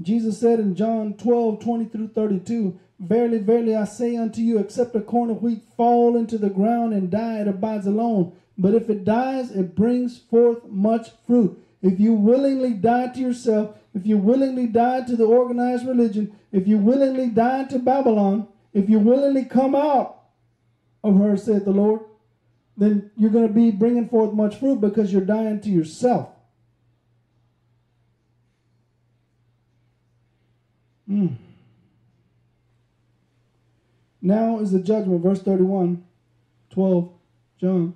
[0.00, 4.94] Jesus said in John 12, 20 through 32, Verily, verily, I say unto you, except
[4.94, 8.32] a corn of wheat fall into the ground and die, it abides alone.
[8.56, 11.58] But if it dies, it brings forth much fruit.
[11.82, 16.68] If you willingly die to yourself, if you willingly die to the organized religion, if
[16.68, 20.20] you willingly die to Babylon, if you willingly come out
[21.02, 22.02] of her, said the Lord,
[22.76, 26.28] then you're going to be bringing forth much fruit because you're dying to yourself.
[31.10, 31.36] Mm.
[34.22, 36.04] Now is the judgment, verse 31,
[36.70, 37.12] 12,
[37.60, 37.94] John.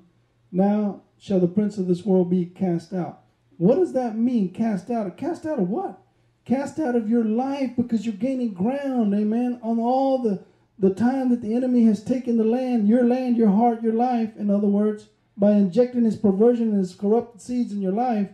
[0.51, 3.21] Now shall the prince of this world be cast out.
[3.59, 5.17] What does that mean, cast out?
[5.17, 6.01] Cast out of what?
[6.45, 10.43] Cast out of your life because you're gaining ground, amen, on all the,
[10.79, 14.37] the time that the enemy has taken the land, your land, your heart, your life,
[14.37, 18.29] in other words, by injecting his perversion and his corrupted seeds in your life.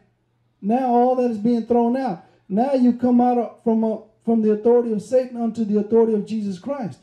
[0.61, 2.24] Now all that is being thrown out.
[2.49, 6.26] Now you come out from a from the authority of Satan unto the authority of
[6.26, 7.01] Jesus Christ.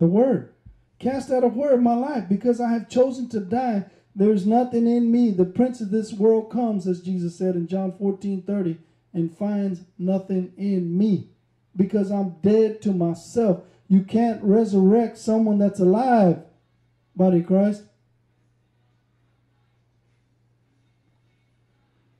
[0.00, 0.54] The word.
[0.98, 3.84] Cast out a word in my life because I have chosen to die.
[4.16, 5.30] There is nothing in me.
[5.30, 8.78] The prince of this world comes, as Jesus said in John 14 30,
[9.12, 11.28] and finds nothing in me
[11.76, 13.62] because I'm dead to myself.
[13.88, 16.42] You can't resurrect someone that's alive,
[17.14, 17.82] body Christ.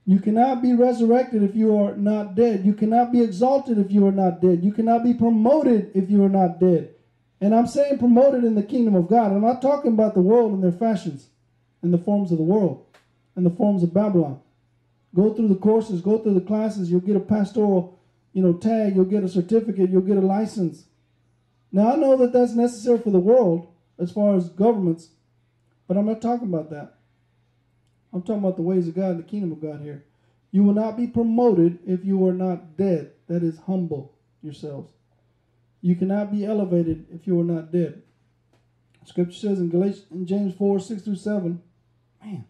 [0.05, 2.66] You cannot be resurrected if you are not dead.
[2.66, 4.64] You cannot be exalted if you are not dead.
[4.64, 6.95] You cannot be promoted if you are not dead.
[7.41, 9.32] And I'm saying promoted in the kingdom of God.
[9.32, 11.28] I'm not talking about the world and their fashions
[11.82, 12.84] and the forms of the world
[13.34, 14.41] and the forms of Babylon.
[15.14, 17.99] Go through the courses, go through the classes, you'll get a pastoral,
[18.32, 20.84] you know, tag, you'll get a certificate, you'll get a license.
[21.72, 23.68] Now I know that that's necessary for the world
[23.99, 25.09] as far as governments,
[25.88, 26.95] but I'm not talking about that.
[28.12, 30.05] I'm talking about the ways of God and the kingdom of God here.
[30.53, 33.12] You will not be promoted if you are not dead.
[33.28, 34.12] That is humble
[34.43, 34.93] yourselves.
[35.81, 38.03] You cannot be elevated if you are not dead.
[39.05, 41.62] Scripture says in Galatians in James 4, 6 through 7.
[42.22, 42.45] Man.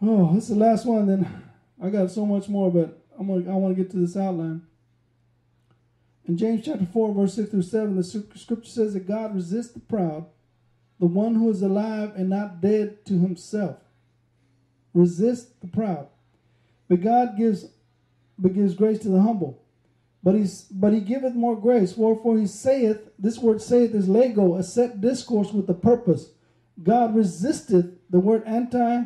[0.00, 1.06] Oh, this is the last one.
[1.06, 1.42] Then
[1.82, 4.62] I got so much more, but I'm gonna I want to get to this outline.
[6.26, 9.80] In James chapter 4, verse 6 through 7, the scripture says that God resists the
[9.80, 10.26] proud,
[10.98, 13.76] the one who is alive and not dead to himself.
[14.94, 16.08] Resist the proud.
[16.88, 17.66] But God gives
[18.38, 19.63] but gives grace to the humble.
[20.24, 21.98] But he's but he giveth more grace.
[21.98, 26.30] Wherefore he saith, this word saith is lego, a set discourse with a purpose.
[26.82, 29.04] God resisteth the word anti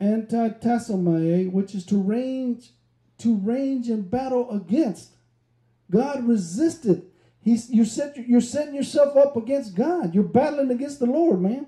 [0.00, 2.70] antitasomai, which is to range
[3.18, 5.10] to range in battle against.
[5.88, 7.06] God resisted.
[7.40, 10.12] He's you're set, you're setting yourself up against God.
[10.12, 11.66] You're battling against the Lord, man.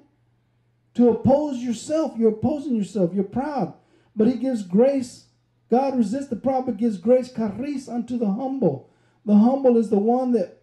[0.95, 3.14] To oppose yourself, you're opposing yourself.
[3.14, 3.74] You're proud,
[4.16, 5.26] but He gives grace
[5.71, 8.91] God resists the proud, but gives grace, charis, unto the humble.
[9.25, 10.62] The humble is the one that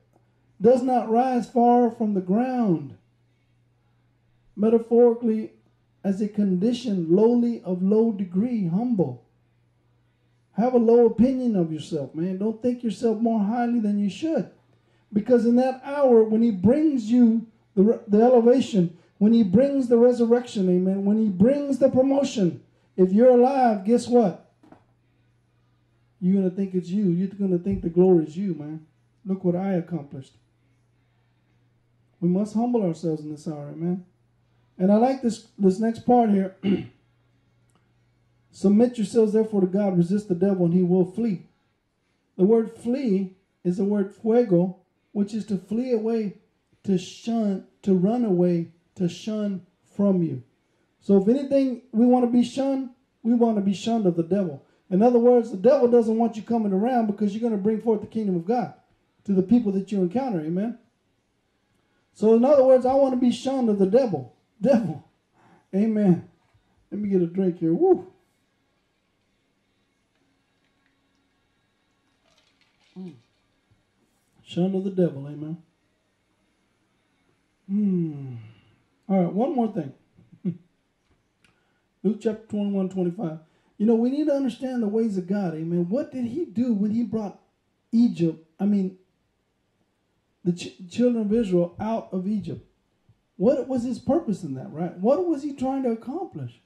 [0.62, 2.96] does not rise far from the ground.
[4.56, 5.52] Metaphorically,
[6.04, 9.26] as a condition, lowly of low degree, humble.
[10.54, 12.38] Have a low opinion of yourself, man.
[12.38, 14.50] Don't think yourself more highly than you should.
[15.12, 19.98] Because in that hour, when He brings you the, the elevation, when He brings the
[19.98, 22.62] resurrection, amen, when He brings the promotion,
[22.96, 24.43] if you're alive, guess what?
[26.24, 27.10] You're going to think it's you.
[27.10, 28.86] You're going to think the glory is you, man.
[29.26, 30.38] Look what I accomplished.
[32.22, 34.06] We must humble ourselves in this hour, man.
[34.78, 36.56] And I like this this next part here.
[38.52, 41.48] Submit yourselves therefore to God, resist the devil, and he will flee.
[42.38, 44.78] The word flee is the word fuego,
[45.12, 46.38] which is to flee away,
[46.86, 50.42] to shun, to run away, to shun from you.
[51.02, 52.92] So if anything we want to be shunned,
[53.24, 54.63] we want to be shunned of the devil.
[54.94, 57.82] In other words, the devil doesn't want you coming around because you're going to bring
[57.82, 58.76] forth the kingdom of God
[59.26, 60.40] to the people that you encounter.
[60.40, 60.78] Amen.
[62.14, 64.36] So, in other words, I want to be shunned of the devil.
[64.62, 65.04] Devil.
[65.74, 66.30] Amen.
[66.92, 67.74] Let me get a drink here.
[67.74, 68.06] Woo.
[74.46, 75.26] Shunned of the devil.
[75.26, 75.58] Amen.
[77.68, 78.36] Hmm.
[79.10, 79.92] All right, one more thing.
[82.04, 83.40] Luke chapter 21, 25.
[83.78, 85.56] You know, we need to understand the ways of God.
[85.56, 85.88] Amen.
[85.90, 87.40] What did he do when he brought
[87.92, 88.98] Egypt, I mean,
[90.44, 92.66] the ch- children of Israel out of Egypt?
[93.38, 94.98] What was his purpose in that, right?
[94.98, 96.62] What was he trying to accomplish?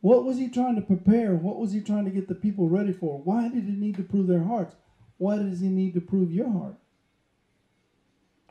[0.00, 1.34] What was he trying to prepare?
[1.34, 3.18] What was he trying to get the people ready for?
[3.18, 4.74] Why did he need to prove their hearts?
[5.18, 6.76] Why does he need to prove your heart?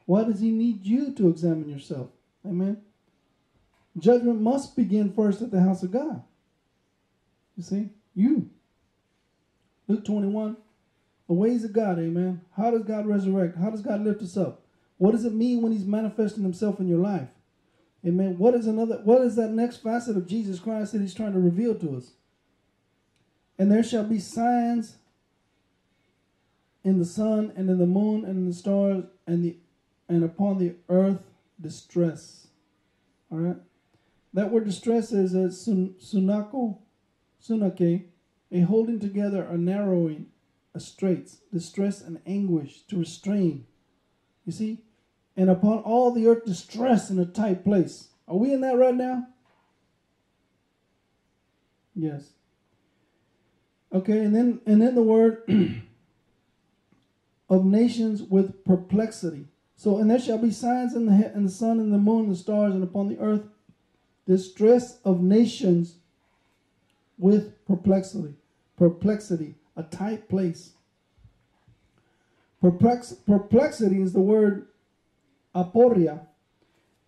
[0.05, 2.09] Why does he need you to examine yourself?
[2.45, 2.81] Amen.
[3.97, 6.23] Judgment must begin first at the house of God.
[7.59, 7.89] You see?
[8.15, 8.49] You.
[9.89, 10.55] Luke 21.
[11.27, 12.39] The ways of God, amen.
[12.55, 13.57] How does God resurrect?
[13.57, 14.61] How does God lift us up?
[14.97, 17.27] What does it mean when He's manifesting Himself in your life?
[18.07, 18.37] Amen.
[18.37, 21.39] What is another what is that next facet of Jesus Christ that He's trying to
[21.39, 22.11] reveal to us?
[23.57, 24.95] And there shall be signs
[26.85, 29.57] in the sun and in the moon and in the stars and the
[30.07, 31.19] and upon the earth
[31.59, 32.47] distress.
[33.29, 33.57] All right.
[34.33, 36.77] That word distress is a sun, sunako
[37.41, 38.05] sunake,
[38.51, 40.27] a holding together, a narrowing,
[40.73, 43.65] a straits, distress and anguish, to restrain.
[44.45, 44.83] You see?
[45.35, 48.09] And upon all the earth distress in a tight place.
[48.27, 49.27] Are we in that right now?
[51.95, 52.29] Yes.
[53.91, 55.43] Okay, and then and then the word
[57.49, 59.47] of nations with perplexity.
[59.75, 62.33] So, and there shall be signs in the in the sun and the moon and
[62.33, 63.47] the stars and upon the earth,
[64.27, 65.98] distress of nations
[67.19, 68.33] with perplexity.
[68.77, 70.71] Perplexity, a tight place.
[72.61, 74.67] Perplex, perplexity is the word
[75.55, 76.21] aporia,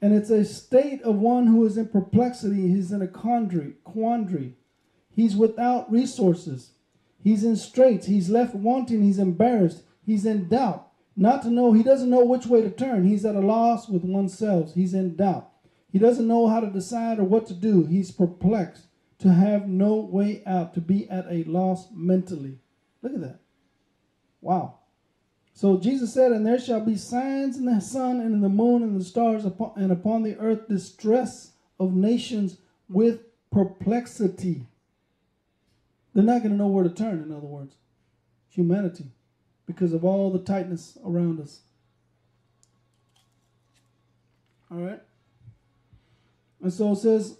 [0.01, 2.67] and it's a state of one who is in perplexity.
[2.69, 3.73] He's in a quandary.
[3.83, 4.55] Quandary.
[5.13, 6.71] He's without resources.
[7.23, 8.07] He's in straits.
[8.07, 9.03] He's left wanting.
[9.03, 9.83] He's embarrassed.
[10.05, 10.87] He's in doubt.
[11.15, 11.73] Not to know.
[11.73, 13.07] He doesn't know which way to turn.
[13.07, 14.73] He's at a loss with oneself.
[14.73, 15.49] He's in doubt.
[15.91, 17.85] He doesn't know how to decide or what to do.
[17.85, 18.87] He's perplexed
[19.21, 22.57] to have no way out, to be at a loss mentally.
[23.01, 23.39] Look at that.
[24.41, 24.79] Wow.
[25.53, 28.81] So Jesus said, And there shall be signs in the sun and in the moon
[28.81, 32.57] and the stars, upon, and upon the earth distress of nations
[32.89, 33.19] with
[33.51, 34.65] perplexity.
[36.13, 37.75] They're not going to know where to turn, in other words.
[38.49, 39.05] Humanity,
[39.67, 41.61] because of all the tightness around us.
[44.71, 45.01] All right.
[46.61, 47.37] And so it says,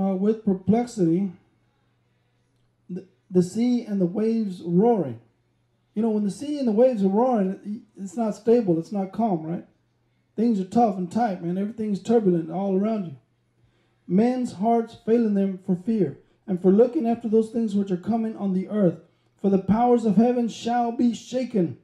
[0.00, 1.30] uh, with perplexity,
[2.88, 5.20] the, the sea and the waves roaring.
[5.94, 9.12] You know, when the sea and the waves are roaring, it's not stable, it's not
[9.12, 9.66] calm, right?
[10.36, 11.58] Things are tough and tight, man.
[11.58, 13.16] Everything's turbulent all around you.
[14.06, 18.36] Men's hearts failing them for fear, and for looking after those things which are coming
[18.36, 19.00] on the earth.
[19.40, 21.78] For the powers of heaven shall be shaken.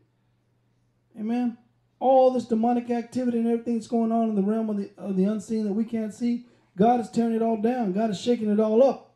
[1.18, 1.56] Amen.
[1.98, 5.16] All this demonic activity and everything that's going on in the realm of the, of
[5.16, 6.44] the unseen that we can't see,
[6.76, 7.92] God is tearing it all down.
[7.92, 9.14] God is shaking it all up.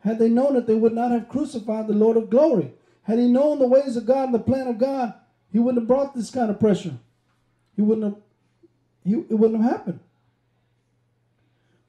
[0.00, 2.72] Had they known it, they would not have crucified the Lord of glory.
[3.02, 5.14] Had he known the ways of God and the plan of God,
[5.52, 6.96] he wouldn't have brought this kind of pressure.
[7.76, 8.22] He wouldn't have,
[9.04, 10.00] he, it wouldn't have happened.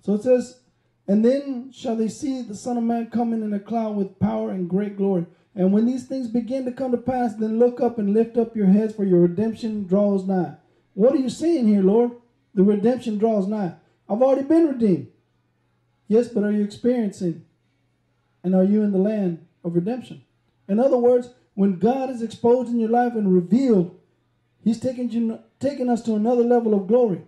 [0.04, 0.60] So it says,
[1.08, 4.52] And then shall they see the Son of Man coming in a cloud with power
[4.52, 5.26] and great glory.
[5.56, 8.56] And when these things begin to come to pass, then look up and lift up
[8.56, 10.54] your heads, for your redemption draws nigh.
[10.94, 12.12] What are you seeing here, Lord?
[12.54, 13.74] The redemption draws nigh.
[14.10, 15.08] I've already been redeemed.
[16.08, 17.46] Yes, but are you experiencing
[18.44, 20.24] and are you in the land of redemption?
[20.68, 24.00] In other words, when God is exposed in your life and revealed,
[24.64, 27.22] He's taking you, taking us to another level of glory.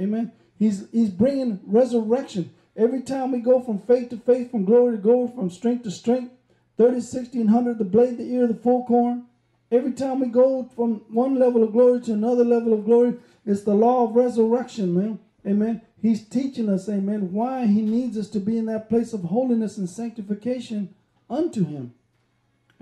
[0.00, 0.32] Amen.
[0.58, 2.52] He's He's bringing resurrection.
[2.76, 5.90] Every time we go from faith to faith, from glory to glory, from strength to
[5.90, 6.32] strength,
[6.78, 9.26] 30, 60, and 100, the blade, the ear, the full corn.
[9.72, 13.14] Every time we go from one level of glory to another level of glory,
[13.46, 15.18] it's the law of resurrection, man.
[15.46, 15.80] Amen.
[16.00, 19.76] He's teaching us, amen, why he needs us to be in that place of holiness
[19.76, 20.94] and sanctification
[21.28, 21.92] unto him.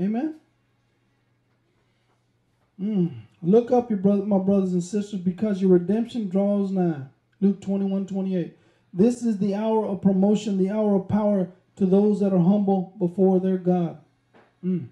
[0.00, 0.36] Amen.
[2.80, 3.12] Mm.
[3.42, 7.02] Look up, your brother, my brothers and sisters, because your redemption draws nigh.
[7.40, 8.56] Luke 21, 28.
[8.92, 12.94] This is the hour of promotion, the hour of power to those that are humble
[12.98, 13.98] before their God.
[14.64, 14.88] Mm.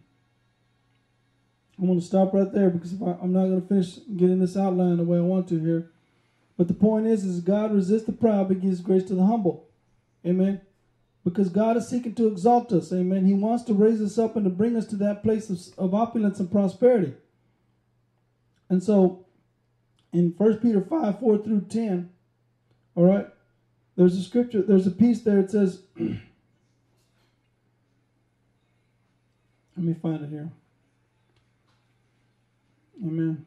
[1.78, 4.56] I'm going to stop right there because I, I'm not going to finish getting this
[4.56, 5.90] outline the way I want to here.
[6.56, 9.68] But the point is, is God resists the proud but gives grace to the humble.
[10.24, 10.60] Amen.
[11.24, 12.92] Because God is seeking to exalt us.
[12.92, 13.26] Amen.
[13.26, 15.94] He wants to raise us up and to bring us to that place of, of
[15.94, 17.14] opulence and prosperity.
[18.70, 19.26] And so
[20.12, 22.10] in 1 Peter 5, 4 through 10,
[22.94, 23.26] all right,
[23.96, 25.40] there's a scripture, there's a piece there.
[25.40, 26.08] It says, let
[29.76, 30.50] me find it here.
[33.04, 33.44] Amen.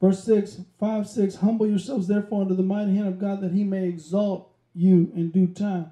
[0.00, 3.64] Verse 6, 5, 6, Humble yourselves therefore under the mighty hand of God that he
[3.64, 5.90] may exalt you in due time.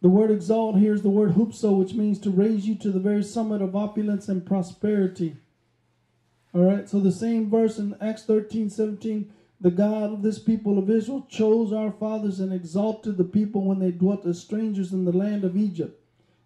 [0.00, 3.00] The word exalt here is the word hupso, which means to raise you to the
[3.00, 5.36] very summit of opulence and prosperity.
[6.54, 10.78] All right, so the same verse in Acts 13, 17, the God of this people
[10.78, 15.04] of Israel chose our fathers and exalted the people when they dwelt as strangers in
[15.04, 16.00] the land of Egypt.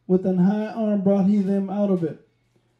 [0.06, 2.23] With an high arm brought he them out of it.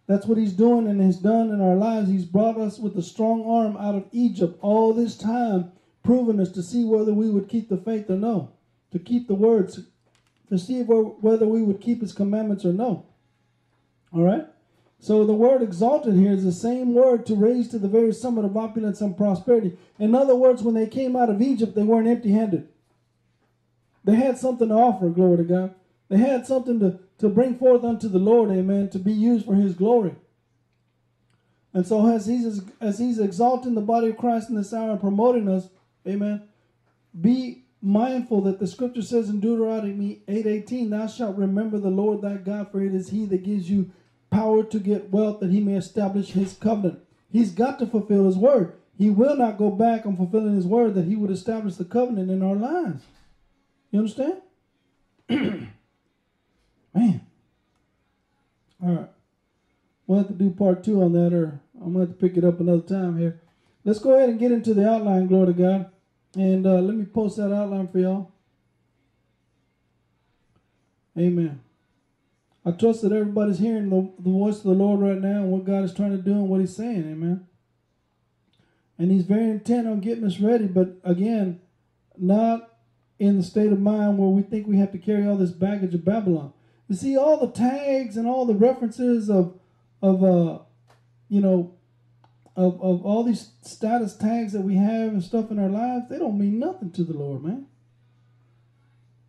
[0.07, 2.11] That's what he's doing and has done in our lives.
[2.11, 6.51] He's brought us with a strong arm out of Egypt all this time, proving us
[6.53, 8.53] to see whether we would keep the faith or no,
[8.93, 9.81] to keep the words,
[10.51, 13.07] to see whether we would keep his commandments or no.
[14.13, 14.47] All right?
[15.01, 18.45] So the word exalted here is the same word to raise to the very summit
[18.45, 19.77] of opulence and prosperity.
[19.99, 22.69] In other words, when they came out of Egypt, they weren't empty handed.
[24.05, 25.75] They had something to offer, glory to God.
[26.09, 29.55] They had something to, to bring forth unto the Lord, amen, to be used for
[29.55, 30.15] his glory.
[31.73, 35.01] And so as he's as he's exalting the body of Christ in this hour and
[35.01, 35.69] promoting us,
[36.07, 36.43] amen,
[37.21, 42.37] be mindful that the scripture says in Deuteronomy 8:18, Thou shalt remember the Lord thy
[42.37, 43.91] God, for it is he that gives you
[44.31, 47.01] power to get wealth that he may establish his covenant.
[47.31, 48.75] He's got to fulfill his word.
[48.97, 52.31] He will not go back on fulfilling his word that he would establish the covenant
[52.31, 53.03] in our lives.
[53.91, 54.41] You understand?
[56.95, 57.21] Man.
[58.83, 59.11] All right.
[60.07, 62.37] We'll have to do part two on that, or I'm going to have to pick
[62.37, 63.41] it up another time here.
[63.85, 65.91] Let's go ahead and get into the outline, glory to God.
[66.37, 68.33] And uh, let me post that outline for y'all.
[71.17, 71.61] Amen.
[72.67, 75.65] I trust that everybody's hearing the, the voice of the Lord right now and what
[75.65, 77.11] God is trying to do and what He's saying.
[77.11, 77.47] Amen.
[78.99, 81.61] And He's very intent on getting us ready, but again,
[82.17, 82.71] not
[83.19, 85.95] in the state of mind where we think we have to carry all this baggage
[85.95, 86.53] of Babylon.
[86.89, 89.59] You see, all the tags and all the references of,
[90.03, 90.59] of uh,
[91.29, 91.75] you know,
[92.57, 96.19] of, of all these status tags that we have and stuff in our lives, they
[96.19, 97.67] don't mean nothing to the Lord, man.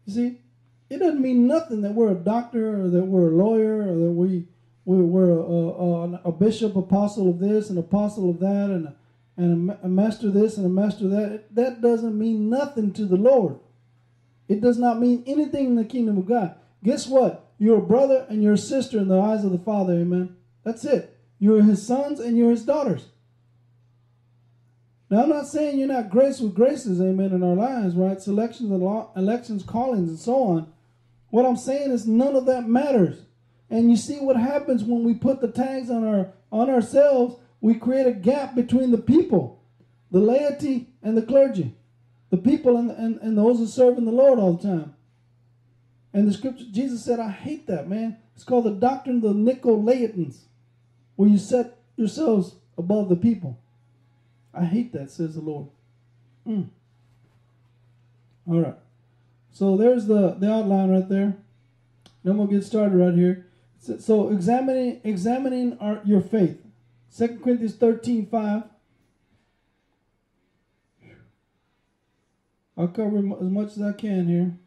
[0.06, 0.41] You see,
[0.89, 4.12] it doesn't mean nothing that we're a doctor or that we're a lawyer or that
[4.12, 4.47] we,
[4.84, 8.95] we we're a, a, a bishop, apostle of this and apostle of that and a,
[9.38, 11.56] and a master this and a master that.
[11.56, 13.60] That doesn't mean nothing to the Lord.
[14.47, 16.56] It does not mean anything in the kingdom of God.
[16.84, 17.45] Guess what?
[17.58, 19.93] You're a brother and you're a sister in the eyes of the Father.
[19.93, 20.36] Amen.
[20.64, 21.18] That's it.
[21.39, 23.06] You're his sons and you're his daughters.
[25.10, 28.20] Now, I'm not saying you're not graced with graces, amen, in our lives, right?
[28.20, 30.74] Selections and law, elections, callings, and so on.
[31.30, 33.22] What I'm saying is none of that matters.
[33.70, 37.76] And you see what happens when we put the tags on our on ourselves, we
[37.76, 39.62] create a gap between the people,
[40.12, 41.76] the laity and the clergy,
[42.30, 44.95] the people and, and, and those who serve in the Lord all the time.
[46.16, 48.16] And the scripture, Jesus said, I hate that, man.
[48.36, 50.43] It's called the doctrine of the Nicolaitans,
[51.18, 53.59] where you set yourselves above the people.
[54.53, 55.68] I hate that, says the Lord.
[56.47, 56.70] Mm.
[58.47, 58.78] All right.
[59.51, 61.36] So there's the, the outline right there.
[62.24, 63.47] Then we'll get started right here.
[63.78, 66.61] So, so examining examining our, your faith.
[67.18, 68.63] 2 Corinthians 13, 5.
[72.78, 74.57] I'll cover as much as I can here.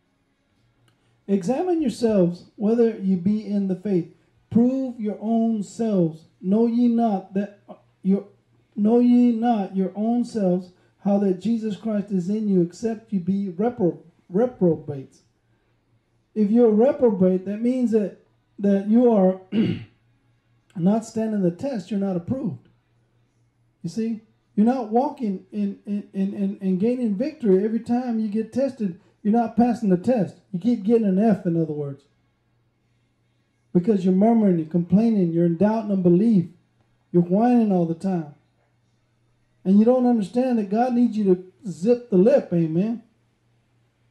[1.29, 4.15] Examine yourselves whether you be in the faith.
[4.51, 6.25] Prove your own selves.
[6.41, 8.25] Know ye not that uh, your
[8.75, 13.21] know ye not your own selves how that Jesus Christ is in you, except you
[13.21, 13.99] be repro-
[14.29, 15.23] reprobates.
[16.35, 18.25] If you're a reprobate, that means that
[18.59, 19.41] that you are
[20.77, 21.91] not standing the test.
[21.91, 22.69] You're not approved.
[23.83, 24.23] You see,
[24.55, 28.99] you're not walking in in, in, in, in gaining victory every time you get tested.
[29.23, 30.37] You're not passing the test.
[30.53, 32.05] You keep getting an F, in other words.
[33.73, 36.47] Because you're murmuring, you're complaining, you're in doubt and unbelief.
[37.13, 38.35] You're whining all the time.
[39.65, 43.03] And you don't understand that God needs you to zip the lip, amen.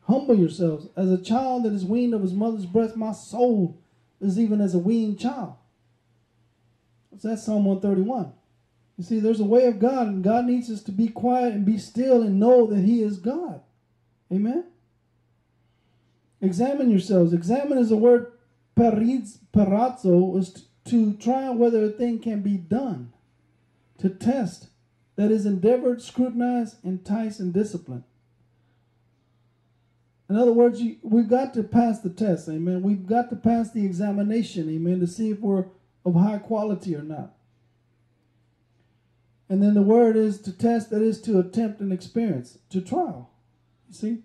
[0.07, 0.87] Humble yourselves.
[0.95, 3.77] As a child that is weaned of his mother's breast, my soul
[4.21, 5.55] is even as a weaned child.
[7.23, 8.31] That's Psalm 131.
[8.97, 11.65] You see, there's a way of God, and God needs us to be quiet and
[11.65, 13.61] be still and know that He is God.
[14.31, 14.65] Amen.
[16.41, 17.33] Examine yourselves.
[17.33, 18.31] Examine is the word
[18.75, 23.11] periz, perazzo, is t- to try whether a thing can be done.
[23.99, 24.69] To test.
[25.15, 28.03] That is endeavored, scrutinize, entice, and discipline.
[30.29, 32.83] In other words, you, we've got to pass the test, amen.
[32.83, 35.65] We've got to pass the examination, amen, to see if we're
[36.05, 37.33] of high quality or not.
[39.49, 43.31] And then the word is to test, that is to attempt and experience, to trial.
[43.87, 44.17] You see?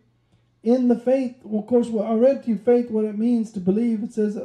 [0.63, 3.51] In the faith, well, of course, well, I read to you faith, what it means
[3.53, 4.03] to believe.
[4.03, 4.39] It says,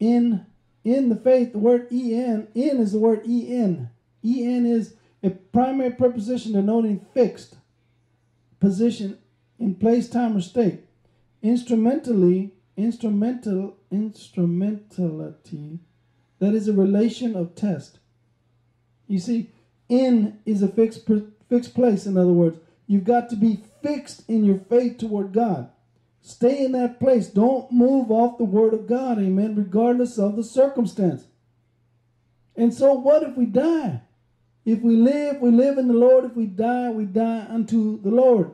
[0.00, 0.46] in
[0.84, 3.90] in the faith, the word en, in is the word en.
[4.24, 7.56] En is a primary preposition denoting fixed
[8.60, 9.18] position
[9.58, 10.84] in place, time, or state.
[11.42, 15.80] Instrumentally, instrumental, instrumentality,
[16.38, 17.98] that is a relation of test.
[19.08, 19.50] You see,
[19.88, 21.08] in is a fixed
[21.48, 22.06] fixed place.
[22.06, 25.70] In other words, you've got to be fixed in your faith toward God.
[26.20, 27.28] Stay in that place.
[27.28, 31.26] Don't move off the word of God, amen, regardless of the circumstance.
[32.56, 34.00] And so, what if we die?
[34.64, 36.24] If we live, we live in the Lord.
[36.24, 38.50] If we die, we die unto the Lord.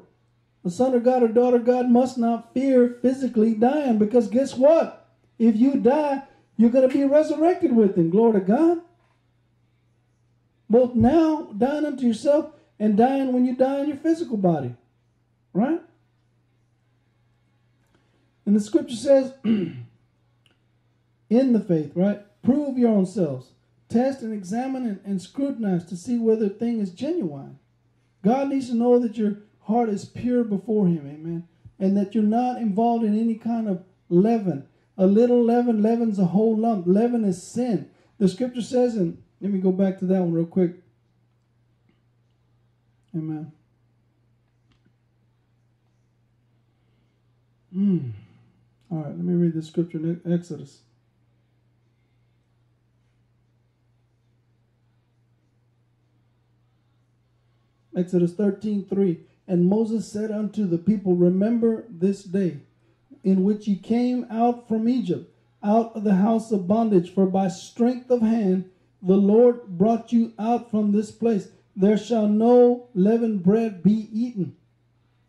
[0.63, 4.55] The son of God or daughter of God must not fear physically dying because guess
[4.55, 5.09] what?
[5.39, 6.23] If you die,
[6.57, 8.11] you're going to be resurrected with him.
[8.11, 8.79] Glory to God.
[10.69, 12.53] Both now, dying unto yourself,
[12.83, 14.75] and dying when you die in your physical body.
[15.53, 15.81] Right?
[18.45, 19.85] And the scripture says, in
[21.31, 22.23] the faith, right?
[22.43, 23.53] Prove your own selves.
[23.89, 27.61] Test and examine and, and scrutinize to see whether a thing is genuine.
[28.25, 31.47] God needs to know that your heart is pure before Him, amen.
[31.79, 34.67] And that you're not involved in any kind of leaven.
[34.99, 36.89] A little leaven leavens a whole lump.
[36.89, 37.89] Leaven is sin.
[38.19, 40.83] The scripture says, and let me go back to that one real quick.
[43.15, 43.53] Amen.
[47.73, 48.11] Hmm.
[48.91, 50.81] All right, let me read the scripture in Exodus.
[57.97, 59.21] Exodus 13 3.
[59.49, 62.59] And Moses said unto the people, Remember this day
[63.25, 65.31] in which ye came out from Egypt,
[65.63, 68.71] out of the house of bondage, for by strength of hand
[69.03, 71.49] the Lord brought you out from this place.
[71.75, 74.57] There shall no leavened bread be eaten.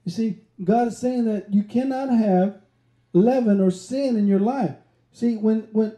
[0.04, 2.62] You see, God is saying that you cannot have
[3.14, 4.76] leaven or sin in your life.
[5.12, 5.96] See, when when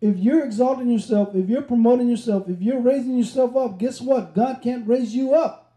[0.00, 4.34] if you're exalting yourself, if you're promoting yourself, if you're raising yourself up, guess what?
[4.34, 5.76] God can't raise you up.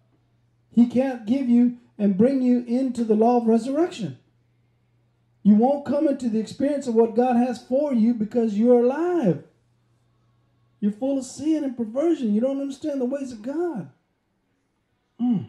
[0.72, 4.18] He can't give you and bring you into the law of resurrection.
[5.44, 9.44] You won't come into the experience of what God has for you because you're alive.
[10.84, 12.36] You're full of sin and perversion.
[12.36, 13.90] You don't understand the ways of God.
[15.18, 15.46] Mm.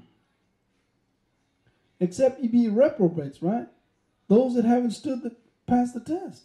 [1.98, 3.66] Except you be reprobates, right?
[4.28, 5.34] Those that haven't stood the,
[5.66, 6.44] past the test.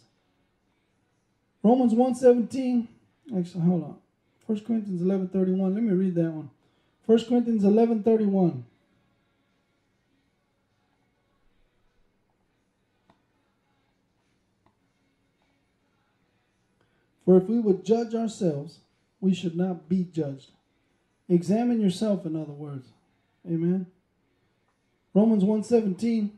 [1.62, 2.88] Romans 1.17.
[3.38, 3.96] Actually, hold on.
[4.46, 5.72] 1 Corinthians 11.31.
[5.72, 6.50] Let me read that one.
[7.06, 8.64] 1 Corinthians 11.31.
[17.30, 18.80] For if we would judge ourselves,
[19.20, 20.50] we should not be judged.
[21.28, 22.88] Examine yourself, in other words.
[23.46, 23.86] Amen.
[25.14, 26.32] Romans 1:17.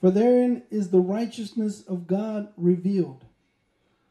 [0.00, 3.26] For therein is the righteousness of God revealed,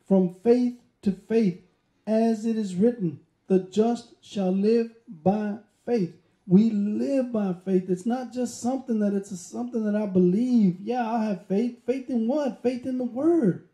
[0.08, 1.60] from faith to faith,
[2.06, 5.58] as it is written, the just shall live by
[5.88, 6.22] faith.
[6.48, 7.90] We live by faith.
[7.90, 10.78] It's not just something that it's something that I believe.
[10.80, 11.80] Yeah, I have faith.
[11.86, 12.62] Faith in what?
[12.62, 13.68] Faith in the word.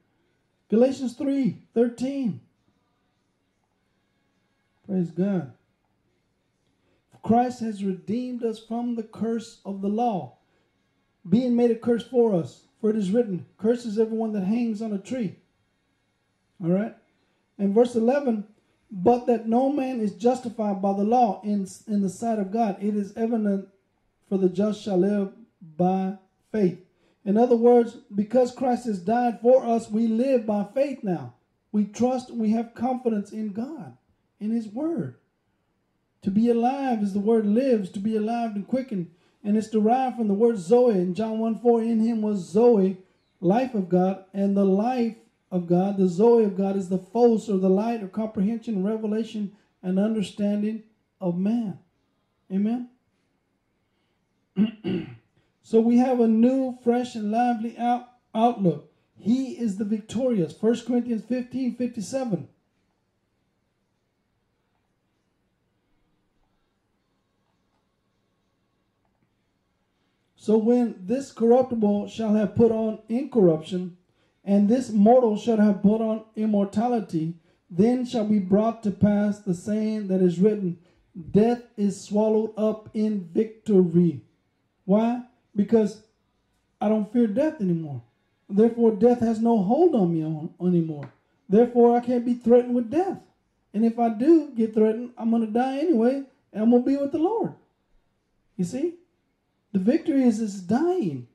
[0.69, 2.39] Galatians 3 13.
[4.87, 5.51] Praise God.
[7.23, 10.37] Christ has redeemed us from the curse of the law,
[11.27, 12.63] being made a curse for us.
[12.79, 15.35] For it is written, Curses everyone that hangs on a tree.
[16.63, 16.95] All right.
[17.59, 18.43] And verse 11,
[18.91, 22.77] but that no man is justified by the law in, in the sight of God.
[22.81, 23.69] It is evident
[24.27, 25.33] for the just shall live
[25.77, 26.17] by
[26.51, 26.79] faith.
[27.23, 31.35] In other words, because Christ has died for us, we live by faith now.
[31.71, 33.95] We trust, we have confidence in God,
[34.39, 35.15] in His Word.
[36.23, 39.11] To be alive is the word lives, to be alive and quickened.
[39.43, 40.93] And it's derived from the word Zoe.
[40.93, 42.97] In John 1 4, in him was Zoe,
[43.39, 45.15] life of God, and the life
[45.51, 49.51] of God, the Zoe of God, is the force or the light or comprehension, revelation,
[49.83, 50.83] and understanding
[51.19, 51.79] of man.
[52.51, 52.89] Amen.
[55.61, 58.91] so we have a new, fresh, and lively out, outlook.
[59.17, 60.55] He is the victorious.
[60.59, 62.47] 1 Corinthians 15 57.
[70.35, 73.97] So when this corruptible shall have put on incorruption,
[74.43, 77.35] and this mortal shall have put on immortality,
[77.69, 80.77] then shall be brought to pass the saying that is written,
[81.31, 84.21] Death is swallowed up in victory.
[84.85, 85.23] Why?
[85.55, 86.03] Because
[86.79, 88.01] I don't fear death anymore.
[88.49, 91.09] Therefore, death has no hold on me on, anymore.
[91.47, 93.19] Therefore, I can't be threatened with death.
[93.73, 96.89] And if I do get threatened, I'm going to die anyway, and I'm going to
[96.89, 97.53] be with the Lord.
[98.57, 98.95] You see?
[99.71, 101.27] The victory is is dying.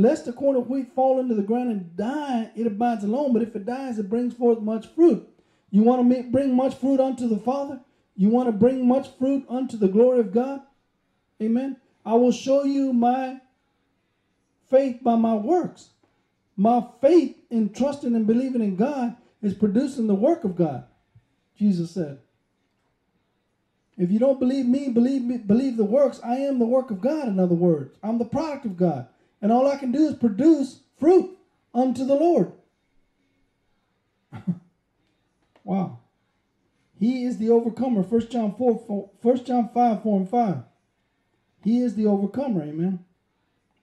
[0.00, 3.34] Lest the corn of wheat fall into the ground and die, it abides alone.
[3.34, 5.28] But if it dies, it brings forth much fruit.
[5.70, 7.80] You want to make, bring much fruit unto the Father?
[8.16, 10.62] You want to bring much fruit unto the glory of God?
[11.42, 11.76] Amen.
[12.06, 13.42] I will show you my
[14.70, 15.90] faith by my works.
[16.56, 20.84] My faith in trusting and believing in God is producing the work of God.
[21.58, 22.20] Jesus said.
[23.98, 26.20] If you don't believe me, believe me, believe the works.
[26.24, 27.98] I am the work of God, in other words.
[28.02, 29.08] I'm the product of God.
[29.42, 31.36] And all I can do is produce fruit
[31.74, 32.52] unto the Lord.
[35.64, 35.98] wow.
[36.98, 38.02] He is the overcomer.
[38.02, 40.56] 1 John 4, 4 1 John 5, 4 and 5.
[41.64, 43.04] He is the overcomer, amen.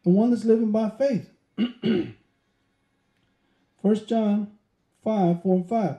[0.03, 1.29] The one that's living by faith.
[3.81, 4.51] 1 John
[5.03, 5.95] 5, 4 and 5.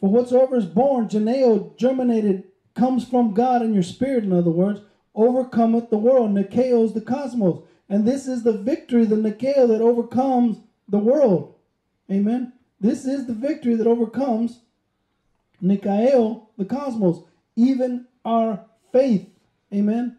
[0.00, 4.80] For whatsoever is born, germinated, comes from God in your spirit, in other words,
[5.14, 6.30] overcometh the world.
[6.30, 7.64] Nikeos the cosmos.
[7.88, 10.58] And this is the victory, the Nikeo that overcomes
[10.88, 11.54] the world.
[12.10, 12.52] Amen.
[12.80, 14.60] This is the victory that overcomes
[15.60, 17.22] Nikael, the cosmos,
[17.56, 19.28] even our faith.
[19.72, 20.16] Amen.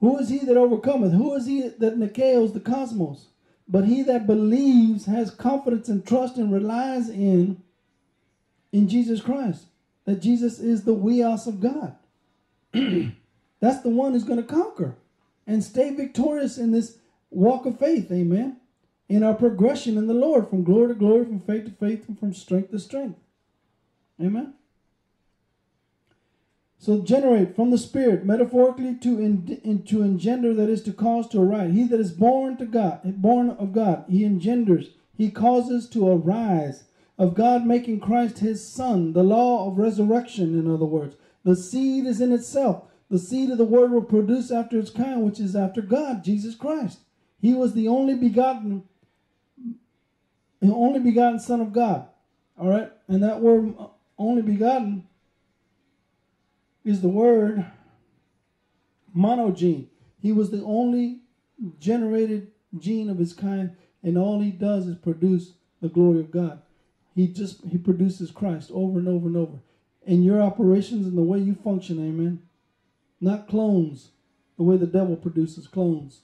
[0.00, 1.12] Who is he that overcometh?
[1.12, 3.26] Who is he that Nikaels the cosmos?
[3.68, 7.62] But he that believes, has confidence and trust and relies in
[8.72, 9.66] in Jesus Christ.
[10.06, 11.96] That Jesus is the huios of God.
[13.60, 14.96] That's the one who's going to conquer
[15.50, 16.98] and stay victorious in this
[17.30, 18.10] walk of faith.
[18.12, 18.58] Amen.
[19.08, 22.18] In our progression in the Lord from glory to glory, from faith to faith, and
[22.18, 23.18] from strength to strength.
[24.22, 24.54] Amen.
[26.78, 31.28] So generate from the Spirit, metaphorically to in, in, to engender, that is to cause
[31.30, 31.74] to arise.
[31.74, 36.84] He that is born to God, born of God, he engenders, he causes to arise
[37.18, 41.16] of God making Christ his son, the law of resurrection, in other words.
[41.42, 42.84] The seed is in itself.
[43.10, 46.54] The seed of the word will produce after its kind, which is after God, Jesus
[46.54, 47.00] Christ.
[47.40, 48.84] He was the only begotten,
[50.60, 52.06] the only begotten Son of God.
[52.58, 53.86] All right, and that word uh,
[54.18, 55.08] only begotten
[56.84, 57.66] is the word
[59.16, 59.86] monogene.
[60.20, 61.20] He was the only
[61.80, 66.62] generated gene of his kind, and all he does is produce the glory of God.
[67.14, 69.58] He just he produces Christ over and over and over.
[70.06, 72.42] In your operations and the way you function, amen.
[73.20, 74.10] Not clones,
[74.56, 76.20] the way the devil produces clones.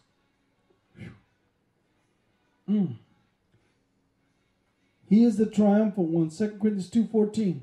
[2.68, 2.97] Mm.
[5.09, 6.30] He is the triumphant one.
[6.30, 7.61] 2 Corinthians 2.14.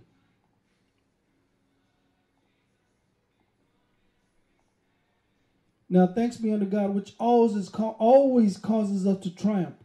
[5.89, 9.75] Now thanks be unto God, which always always causes us to triumph.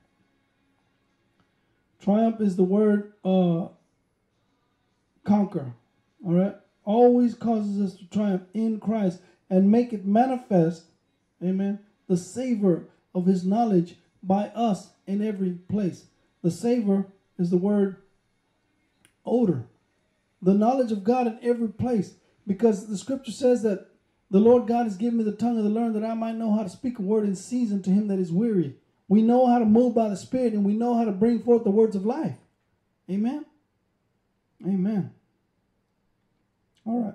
[2.02, 3.68] Triumph is the word uh,
[5.24, 5.72] conquer.
[6.24, 9.20] All right, always causes us to triumph in Christ
[9.50, 10.84] and make it manifest.
[11.42, 11.80] Amen.
[12.06, 16.06] The savor of His knowledge by us in every place.
[16.42, 17.06] The savor
[17.38, 17.96] is the word
[19.24, 19.66] odor.
[20.40, 22.14] The knowledge of God in every place,
[22.46, 23.88] because the Scripture says that
[24.30, 26.54] the Lord God has given me the tongue of the learned that I might know
[26.54, 28.76] how to speak a word in season to him that is weary.
[29.08, 31.64] We know how to move by the Spirit and we know how to bring forth
[31.64, 32.36] the words of life.
[33.10, 33.46] Amen.
[34.66, 35.12] Amen.
[36.84, 37.14] All right.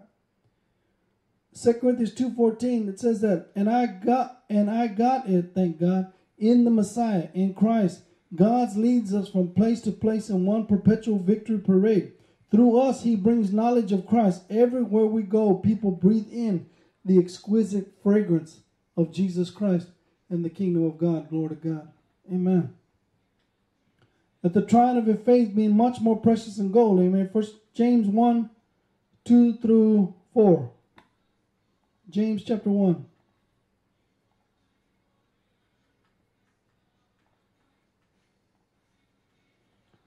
[1.54, 6.12] 2 Corinthians 2.14, it says that, and I got and I got it, thank God,
[6.38, 8.02] in the Messiah, in Christ.
[8.36, 12.14] God leads us from place to place in one perpetual victory parade.
[12.50, 14.44] Through us, he brings knowledge of Christ.
[14.50, 16.68] Everywhere we go, people breathe in
[17.06, 18.62] the exquisite fragrance
[18.96, 19.88] of Jesus Christ
[20.30, 21.30] and the kingdom of God.
[21.30, 21.92] Glory to God.
[22.32, 22.74] Amen.
[24.42, 27.00] That the trying of your faith being much more precious than gold.
[27.00, 27.30] Amen.
[27.32, 28.50] First James 1,
[29.26, 30.73] 2 through 4.
[32.14, 33.08] James chapter 1.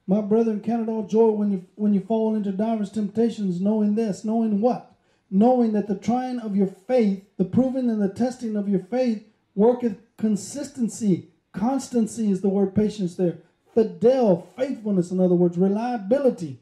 [0.06, 3.96] My brethren, count it all joy when you when you fall into divers temptations, knowing
[3.96, 4.94] this, knowing what?
[5.32, 9.24] Knowing that the trying of your faith, the proving and the testing of your faith,
[9.56, 11.30] worketh consistency.
[11.52, 13.38] Constancy is the word patience there.
[13.74, 16.60] Fidel, faithfulness, in other words, reliability.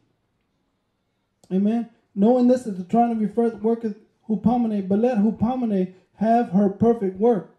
[1.53, 1.91] Amen.
[2.15, 3.97] Knowing this, that the trying of your faith worketh
[4.29, 7.57] hupomene, but let hupomene have her perfect work.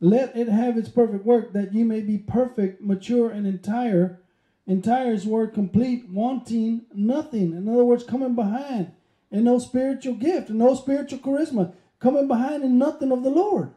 [0.00, 4.20] Let it have its perfect work, that ye may be perfect, mature, and entire.
[4.66, 7.52] Entire is word complete, wanting nothing.
[7.52, 8.92] In other words, coming behind
[9.30, 13.72] and no spiritual gift and no spiritual charisma, coming behind in nothing of the Lord.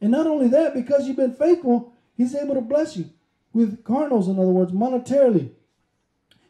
[0.00, 3.10] And not only that, because you've been faithful, He's able to bless you
[3.52, 5.50] with carnals, in other words, monetarily.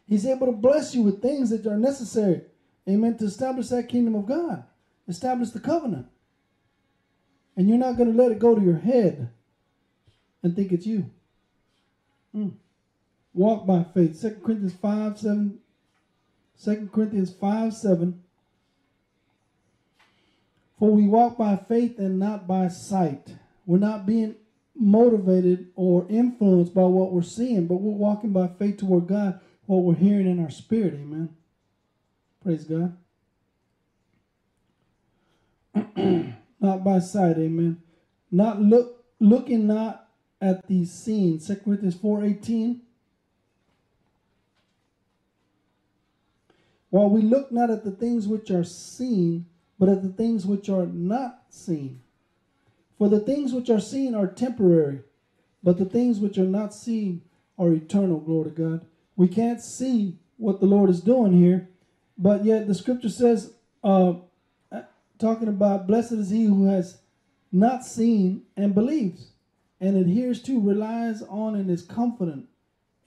[0.07, 2.41] He's able to bless you with things that are necessary,
[2.87, 4.63] amen, to establish that kingdom of God,
[5.09, 6.07] establish the covenant.
[7.57, 9.29] And you're not going to let it go to your head
[10.41, 11.09] and think it's you.
[12.33, 12.53] Mm.
[13.33, 14.21] Walk by faith.
[14.21, 15.59] 2 Corinthians 5 7.
[16.63, 18.23] 2 Corinthians 5 7.
[20.77, 23.35] For we walk by faith and not by sight.
[23.65, 24.35] We're not being
[24.75, 29.83] motivated or influenced by what we're seeing, but we're walking by faith toward God, what
[29.83, 30.93] we're hearing in our spirit.
[30.93, 31.35] Amen.
[32.41, 32.95] Praise God.
[36.59, 37.81] not by sight, amen.
[38.31, 40.07] Not look looking not
[40.41, 41.47] at the scenes.
[41.47, 42.81] 2 Corinthians 4 18.
[46.89, 49.45] While we look not at the things which are seen,
[49.77, 52.01] but at the things which are not seen.
[52.97, 55.01] For the things which are seen are temporary,
[55.63, 57.21] but the things which are not seen
[57.57, 58.19] are eternal.
[58.19, 58.85] Glory to God.
[59.15, 61.69] We can't see what the Lord is doing here,
[62.17, 63.53] but yet the scripture says,
[63.83, 64.13] uh,
[65.19, 66.97] talking about blessed is he who has
[67.51, 69.31] not seen and believes
[69.79, 72.47] and adheres to, relies on, and is confident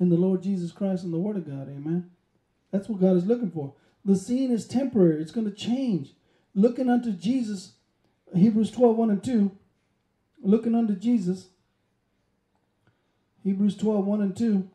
[0.00, 1.68] in the Lord Jesus Christ and the Word of God.
[1.68, 2.10] Amen.
[2.70, 3.74] That's what God is looking for.
[4.04, 6.14] The scene is temporary, it's going to change.
[6.54, 7.72] Looking unto Jesus,
[8.34, 9.50] Hebrews 12 1 and 2.
[10.42, 11.48] Looking unto Jesus,
[13.44, 14.68] Hebrews 12 1 and 2.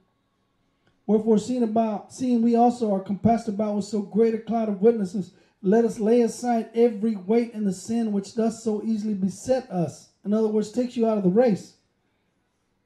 [1.05, 4.81] Wherefore, seeing about, seeing we also are compassed about with so great a cloud of
[4.81, 5.31] witnesses,
[5.61, 10.09] let us lay aside every weight and the sin which does so easily beset us.
[10.23, 11.73] In other words, takes you out of the race.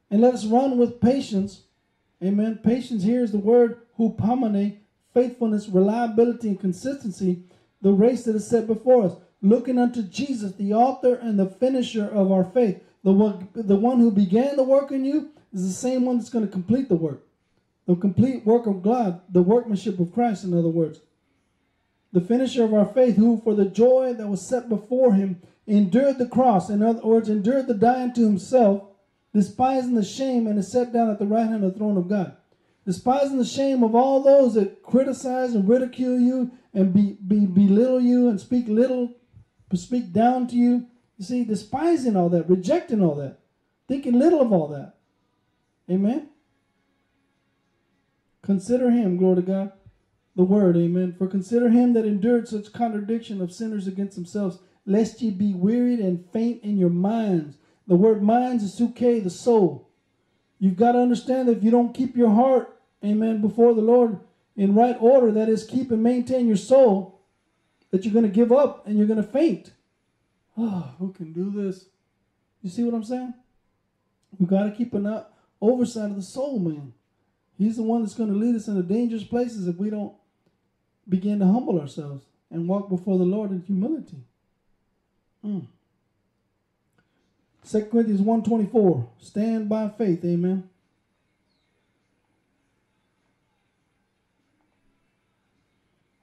[0.10, 1.64] And let us run with patience.
[2.24, 2.60] Amen.
[2.64, 4.78] Patience here is the word hupomene,
[5.14, 7.44] faithfulness, reliability, and consistency,
[7.82, 9.16] the race that is set before us.
[9.42, 12.82] Looking unto Jesus, the author and the finisher of our faith.
[13.04, 16.30] The one, the one who began the work in you is the same one that's
[16.30, 17.24] going to complete the work.
[17.88, 21.00] The complete work of God, the workmanship of Christ, in other words.
[22.14, 26.18] The finisher of our faith, who for the joy that was set before him endured
[26.18, 28.84] the cross, in other words, endured the dying to himself,
[29.34, 32.10] despising the shame, and is set down at the right hand of the throne of
[32.10, 32.36] God.
[32.86, 38.02] Despising the shame of all those that criticize and ridicule you and be, be belittle
[38.02, 39.14] you and speak little,
[39.74, 40.88] speak down to you.
[41.18, 43.38] You see, despising all that, rejecting all that,
[43.88, 44.96] thinking little of all that.
[45.90, 46.30] Amen.
[48.42, 49.72] Consider him, glory to God,
[50.42, 51.14] the word, amen.
[51.20, 56.00] For consider him that endured such contradiction of sinners against themselves, lest ye be wearied
[56.00, 57.58] and faint in your minds.
[57.88, 59.88] The word minds is psuche, the soul.
[60.58, 62.76] You've got to understand that if you don't keep your heart,
[63.06, 64.20] amen, before the Lord
[64.56, 67.22] in right order, that is, keep and maintain your soul,
[67.92, 69.74] that you're going to give up and you're going to faint.
[70.58, 71.86] Oh, who can do this?
[72.64, 73.36] You see what I'm saying?
[74.40, 75.26] We've got to keep an uh,
[75.62, 76.94] oversight of the soul, man.
[77.60, 80.16] He's the one that's going to lead us into dangerous places if we don't
[81.08, 84.18] begin to humble ourselves and walk before the Lord in humility.
[85.46, 85.66] Mm.
[87.70, 90.70] 2 Corinthians 1.24, stand by faith, amen.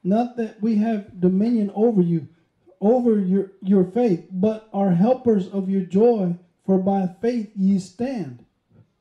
[0.05, 2.29] Not that we have dominion over you,
[2.81, 8.45] over your, your faith, but are helpers of your joy, for by faith ye stand.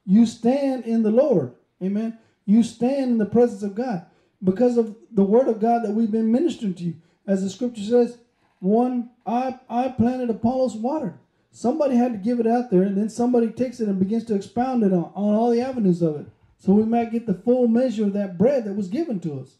[0.05, 2.17] You stand in the Lord, amen.
[2.45, 4.05] You stand in the presence of God
[4.43, 6.95] because of the word of God that we've been ministering to you.
[7.25, 8.17] As the scripture says,
[8.59, 11.17] one, I, I planted, Apollos watered.
[11.51, 14.35] Somebody had to give it out there, and then somebody takes it and begins to
[14.35, 16.27] expound it on, on all the avenues of it.
[16.59, 19.55] So we might get the full measure of that bread that was given to us.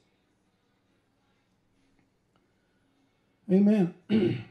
[3.52, 3.94] Amen.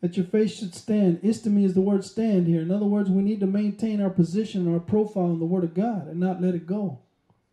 [0.00, 1.22] that your faith should stand.
[1.22, 2.60] Istemi is the word stand here.
[2.60, 5.72] In other words, we need to maintain our position, our profile in the Word of
[5.72, 6.98] God and not let it go.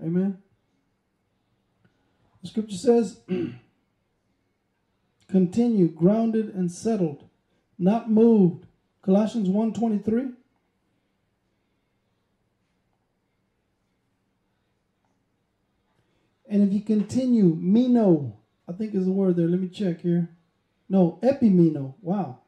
[0.03, 0.38] Amen.
[2.41, 3.19] The scripture says,
[5.29, 7.23] continue grounded and settled,
[7.77, 8.65] not moved.
[9.01, 10.33] Colossians 1.23.
[16.49, 18.37] And if you continue, meno,
[18.67, 19.47] I think is the word there.
[19.47, 20.29] Let me check here.
[20.89, 21.95] No, epimeno.
[22.01, 22.39] Wow.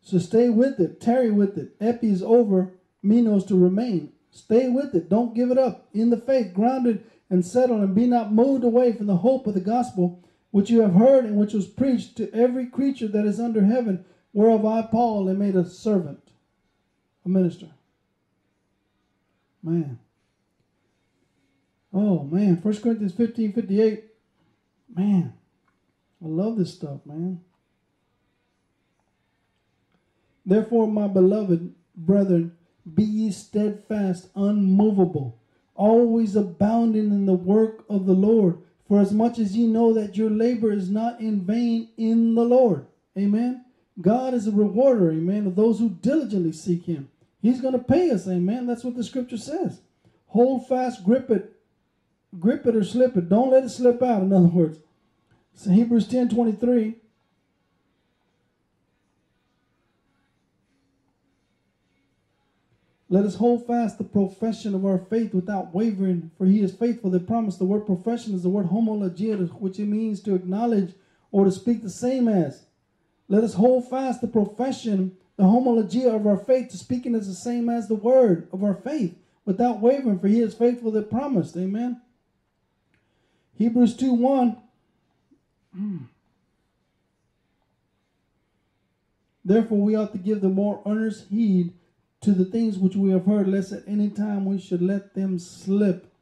[0.00, 1.00] So stay with it.
[1.00, 1.74] Tarry with it.
[1.80, 2.74] Epi is over.
[3.02, 4.12] Meno is to remain.
[4.30, 5.08] Stay with it.
[5.08, 5.88] Don't give it up.
[5.92, 9.54] In the faith, grounded and settled, and be not moved away from the hope of
[9.54, 13.40] the gospel, which you have heard and which was preached to every creature that is
[13.40, 16.20] under heaven, whereof I, Paul, am made a servant,
[17.24, 17.70] a minister.
[19.62, 19.98] Man.
[21.92, 22.56] Oh, man.
[22.62, 24.04] 1 Corinthians 15 58.
[24.94, 25.32] Man.
[26.22, 27.40] I love this stuff, man.
[30.44, 32.56] Therefore, my beloved brethren,
[32.94, 35.40] be ye steadfast, unmovable,
[35.76, 38.58] always abounding in the work of the Lord,
[38.88, 42.44] for as much as ye know that your labor is not in vain in the
[42.44, 42.86] Lord.
[43.18, 43.64] Amen.
[44.00, 47.08] God is a rewarder, amen, of those who diligently seek him.
[47.40, 48.66] He's going to pay us, amen.
[48.66, 49.80] That's what the scripture says.
[50.28, 51.52] Hold fast, grip it,
[52.38, 53.28] grip it or slip it.
[53.28, 54.78] Don't let it slip out, in other words.
[55.54, 56.96] So Hebrews 10 23.
[63.16, 67.08] Let us hold fast the profession of our faith without wavering, for he is faithful
[67.12, 67.58] that promised.
[67.58, 70.92] The word profession is the word homologia, which it means to acknowledge
[71.32, 72.66] or to speak the same as.
[73.26, 77.32] Let us hold fast the profession, the homologia of our faith, to speaking as the
[77.32, 81.56] same as the word of our faith, without wavering, for he is faithful that promised.
[81.56, 82.02] Amen.
[83.56, 84.58] Hebrews 2 1.
[89.42, 91.72] Therefore, we ought to give the more earnest heed
[92.22, 95.38] to the things which we have heard, lest at any time we should let them
[95.38, 96.12] slip.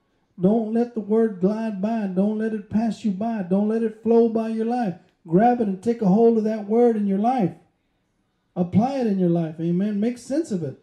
[0.40, 2.09] Don't let the word glide by.
[2.09, 3.42] Don't let it pass you by.
[3.42, 4.97] Don't let it flow by your life.
[5.26, 7.53] Grab it and take a hold of that word in your life.
[8.57, 9.57] Apply it in your life.
[9.61, 10.01] Amen.
[10.01, 10.78] Make sense of it.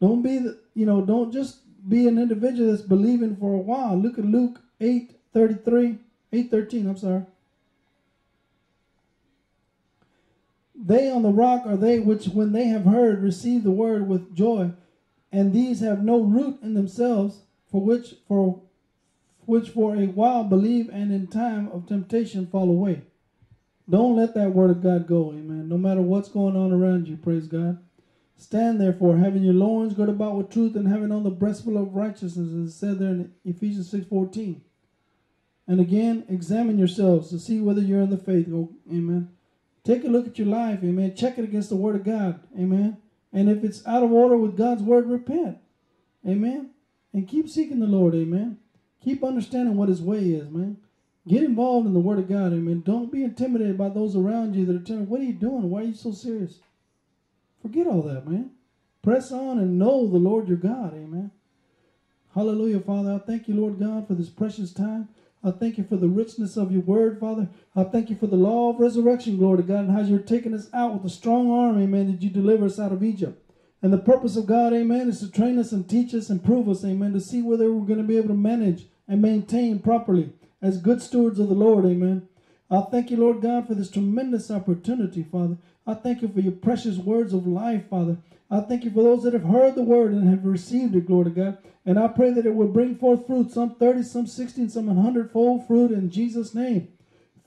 [0.00, 3.96] Don't be the, you know, don't just be an individual that's believing for a while.
[3.96, 5.98] Look at Luke 8 33,
[6.32, 7.22] 8 13, I'm sorry.
[10.86, 14.34] They on the rock are they which, when they have heard, receive the word with
[14.34, 14.72] joy,
[15.32, 18.60] and these have no root in themselves, for which for
[19.46, 23.02] which for a while believe, and in time of temptation fall away.
[23.88, 25.68] Don't let that word of God go, amen.
[25.68, 27.78] No matter what's going on around you, praise God.
[28.36, 31.94] Stand therefore, having your loins girded about with truth, and having on the breastplate of
[31.94, 34.62] righteousness, as said there in Ephesians six fourteen.
[35.66, 38.48] And again, examine yourselves to see whether you're in the faith.
[38.52, 39.30] Oh, amen.
[39.84, 41.14] Take a look at your life, amen.
[41.14, 42.96] Check it against the word of God, amen.
[43.32, 45.58] And if it's out of order with God's word, repent,
[46.26, 46.70] amen.
[47.12, 48.58] And keep seeking the Lord, amen.
[49.02, 50.78] Keep understanding what his way is, man.
[51.28, 52.82] Get involved in the word of God, amen.
[52.84, 55.68] Don't be intimidated by those around you that are telling, what are you doing?
[55.68, 56.60] Why are you so serious?
[57.60, 58.50] Forget all that, man.
[59.02, 61.30] Press on and know the Lord your God, amen.
[62.34, 63.14] Hallelujah, Father.
[63.14, 65.08] I thank you, Lord God, for this precious time.
[65.44, 67.48] I thank you for the richness of your word, Father.
[67.76, 70.54] I thank you for the law of resurrection, glory to God, and how you're taking
[70.54, 73.42] us out with a strong arm, amen, that you deliver us out of Egypt.
[73.82, 76.66] And the purpose of God, amen, is to train us and teach us and prove
[76.66, 80.32] us, amen, to see whether we're going to be able to manage and maintain properly
[80.62, 82.26] as good stewards of the Lord, amen.
[82.70, 85.58] I thank you, Lord God, for this tremendous opportunity, Father.
[85.86, 88.16] I thank you for your precious words of life, Father.
[88.54, 91.24] I thank you for those that have heard the word and have received it, glory
[91.24, 91.58] to God.
[91.84, 94.86] And I pray that it will bring forth fruit, some 30, some 60, and some
[94.86, 96.86] 100 fold fruit in Jesus' name.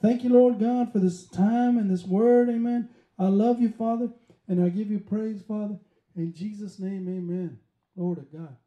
[0.02, 2.50] Thank you, Lord God, for this time and this word.
[2.50, 2.90] Amen.
[3.18, 4.10] I love you, Father,
[4.50, 5.80] and I give you praise, Father.
[6.18, 7.58] In Jesus' name, amen.
[7.96, 8.58] Glory to God.